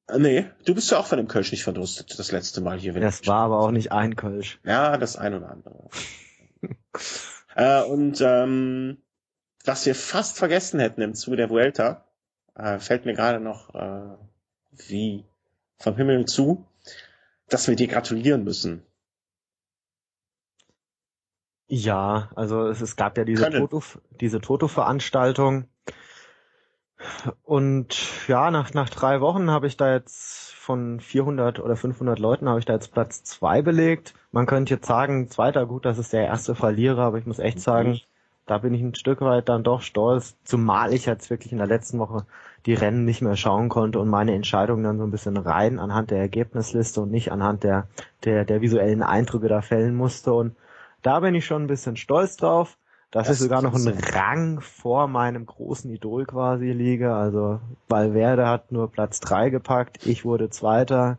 [0.07, 2.93] Äh, nee, du bist ja auch von dem Kölsch nicht verdurstet, das letzte Mal hier.
[2.93, 4.59] Das war aber auch nicht ein Kölsch.
[4.63, 5.89] Ja, das ein oder andere.
[7.55, 8.97] äh, und ähm,
[9.63, 12.05] was wir fast vergessen hätten im Zuge der Vuelta,
[12.55, 14.15] äh, fällt mir gerade noch äh,
[14.71, 15.25] wie
[15.77, 16.65] vom Himmel zu,
[17.49, 18.83] dass wir dir gratulieren müssen.
[21.67, 23.81] Ja, also es, es gab ja diese Toto,
[24.21, 25.67] diese Toto-Veranstaltung.
[27.43, 32.49] Und ja, nach, nach drei Wochen habe ich da jetzt von 400 oder 500 Leuten
[32.49, 34.13] habe ich da jetzt Platz zwei belegt.
[34.31, 37.59] Man könnte jetzt sagen, zweiter gut, das ist der erste Verlierer, aber ich muss echt
[37.59, 37.99] sagen,
[38.45, 41.67] da bin ich ein Stück weit dann doch stolz, zumal ich jetzt wirklich in der
[41.67, 42.25] letzten Woche
[42.65, 46.11] die Rennen nicht mehr schauen konnte und meine Entscheidung dann so ein bisschen rein anhand
[46.11, 47.87] der Ergebnisliste und nicht anhand der,
[48.23, 50.33] der, der visuellen Eindrücke da fällen musste.
[50.33, 50.55] Und
[51.01, 52.77] da bin ich schon ein bisschen stolz drauf,
[53.15, 57.13] dass das ich sogar noch einen Rang vor meinem großen Idol quasi liege.
[57.13, 61.17] Also Valverde hat nur Platz drei gepackt, ich wurde Zweiter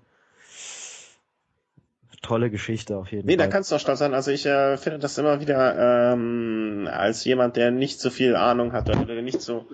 [2.21, 3.37] tolle Geschichte auf jeden nee, Fall.
[3.37, 4.13] Nee, da kannst du auch stolz sein.
[4.13, 8.73] Also ich äh, finde das immer wieder ähm, als jemand, der nicht so viel Ahnung
[8.75, 9.67] hat oder der nicht so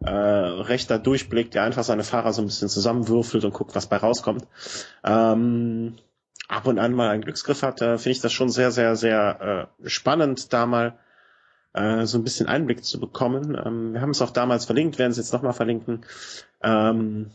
[0.00, 3.98] äh, rechter Durchblick, der einfach seine Fahrer so ein bisschen zusammenwürfelt und guckt, was bei
[3.98, 4.46] rauskommt.
[5.04, 5.96] Ähm,
[6.48, 9.68] ab und an mal einen Glücksgriff hat, äh, finde ich das schon sehr, sehr, sehr
[9.82, 10.98] äh, spannend, da mal
[11.76, 13.56] äh, so ein bisschen Einblick zu bekommen.
[13.64, 16.04] Ähm, wir haben es auch damals verlinkt, werden es jetzt nochmal verlinken.
[16.62, 17.30] Ähm,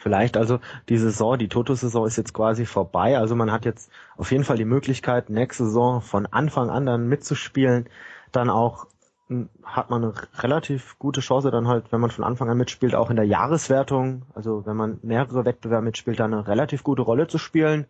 [0.00, 3.18] Vielleicht also die Saison, die Toto-Saison ist jetzt quasi vorbei.
[3.18, 7.08] Also man hat jetzt auf jeden Fall die Möglichkeit, nächste Saison von Anfang an dann
[7.08, 7.88] mitzuspielen.
[8.30, 8.86] Dann auch
[9.26, 12.94] hm, hat man eine relativ gute Chance, dann halt, wenn man von Anfang an mitspielt,
[12.94, 17.26] auch in der Jahreswertung, also wenn man mehrere Wettbewerbe mitspielt, dann eine relativ gute Rolle
[17.26, 17.86] zu spielen.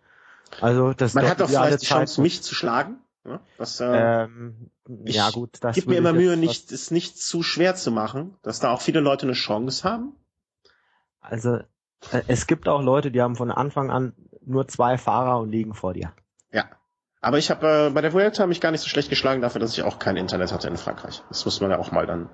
[0.62, 2.96] Also das man hat doch vielleicht die Chance, mich zu schlagen.
[3.28, 4.70] Ja, das, äh, ähm,
[5.04, 8.60] ja gut, das gibt mir immer Mühe, nicht es nicht zu schwer zu machen, dass
[8.60, 10.16] da auch viele Leute eine Chance haben.
[11.20, 11.56] Also
[12.12, 14.14] äh, es gibt auch Leute, die haben von Anfang an
[14.44, 16.12] nur zwei Fahrer und liegen vor dir.
[16.52, 16.64] Ja.
[17.20, 19.76] Aber ich habe äh, bei der Vuelta mich gar nicht so schlecht geschlagen dafür, dass
[19.76, 21.22] ich auch kein Internet hatte in Frankreich.
[21.28, 22.30] Das muss man ja auch mal dann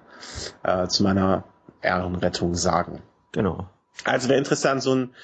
[0.62, 1.44] äh, zu meiner
[1.80, 3.02] Ehrenrettung sagen.
[3.32, 3.68] Genau.
[4.04, 5.14] Also wer Interesse an so ein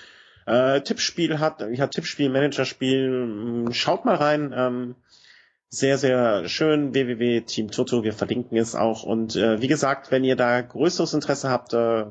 [0.47, 4.53] äh, Tippspiel hat, ich habe Tippspiel, Managerspiel, schaut mal rein.
[4.57, 4.95] Ähm,
[5.71, 6.93] sehr, sehr schön.
[6.93, 9.05] www.team Toto, wir verlinken es auch.
[9.05, 12.07] Und äh, wie gesagt, wenn ihr da größeres Interesse habt, äh,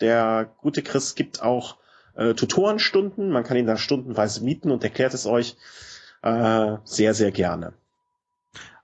[0.00, 1.76] der gute Chris gibt auch
[2.16, 3.30] äh, Tutorenstunden.
[3.30, 5.56] Man kann ihn da stundenweise mieten und erklärt es euch
[6.22, 7.74] äh, sehr, sehr gerne.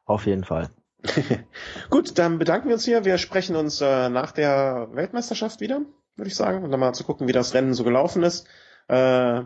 [0.05, 0.69] Auf jeden Fall.
[1.91, 3.07] Gut, dann bedanken wir uns hier.
[3.07, 5.81] Wir sprechen uns äh, nach der Weltmeisterschaft wieder,
[6.17, 8.47] würde ich sagen, um dann mal zu gucken, wie das Rennen so gelaufen ist.
[8.89, 9.43] Äh,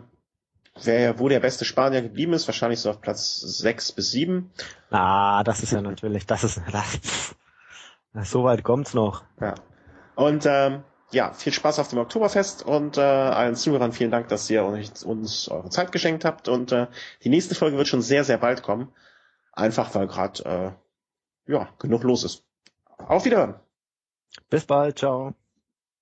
[0.83, 4.51] wer, wo der beste Spanier geblieben ist, wahrscheinlich so auf Platz sechs bis sieben.
[4.91, 7.35] Ah, das ist ja natürlich, das ist, das,
[8.29, 9.23] so weit kommt's noch.
[9.39, 9.55] Ja.
[10.15, 14.49] Und ähm, ja, viel Spaß auf dem Oktoberfest und äh, allen Zuhörern vielen Dank, dass
[14.49, 16.47] ihr uns, uns eure Zeit geschenkt habt.
[16.47, 16.87] Und äh,
[17.23, 18.91] die nächste Folge wird schon sehr, sehr bald kommen.
[19.53, 20.77] Einfach weil gerade
[21.47, 22.43] äh, ja genug los ist.
[22.97, 23.55] Auf Wiederhören.
[24.49, 25.33] Bis bald, ciao.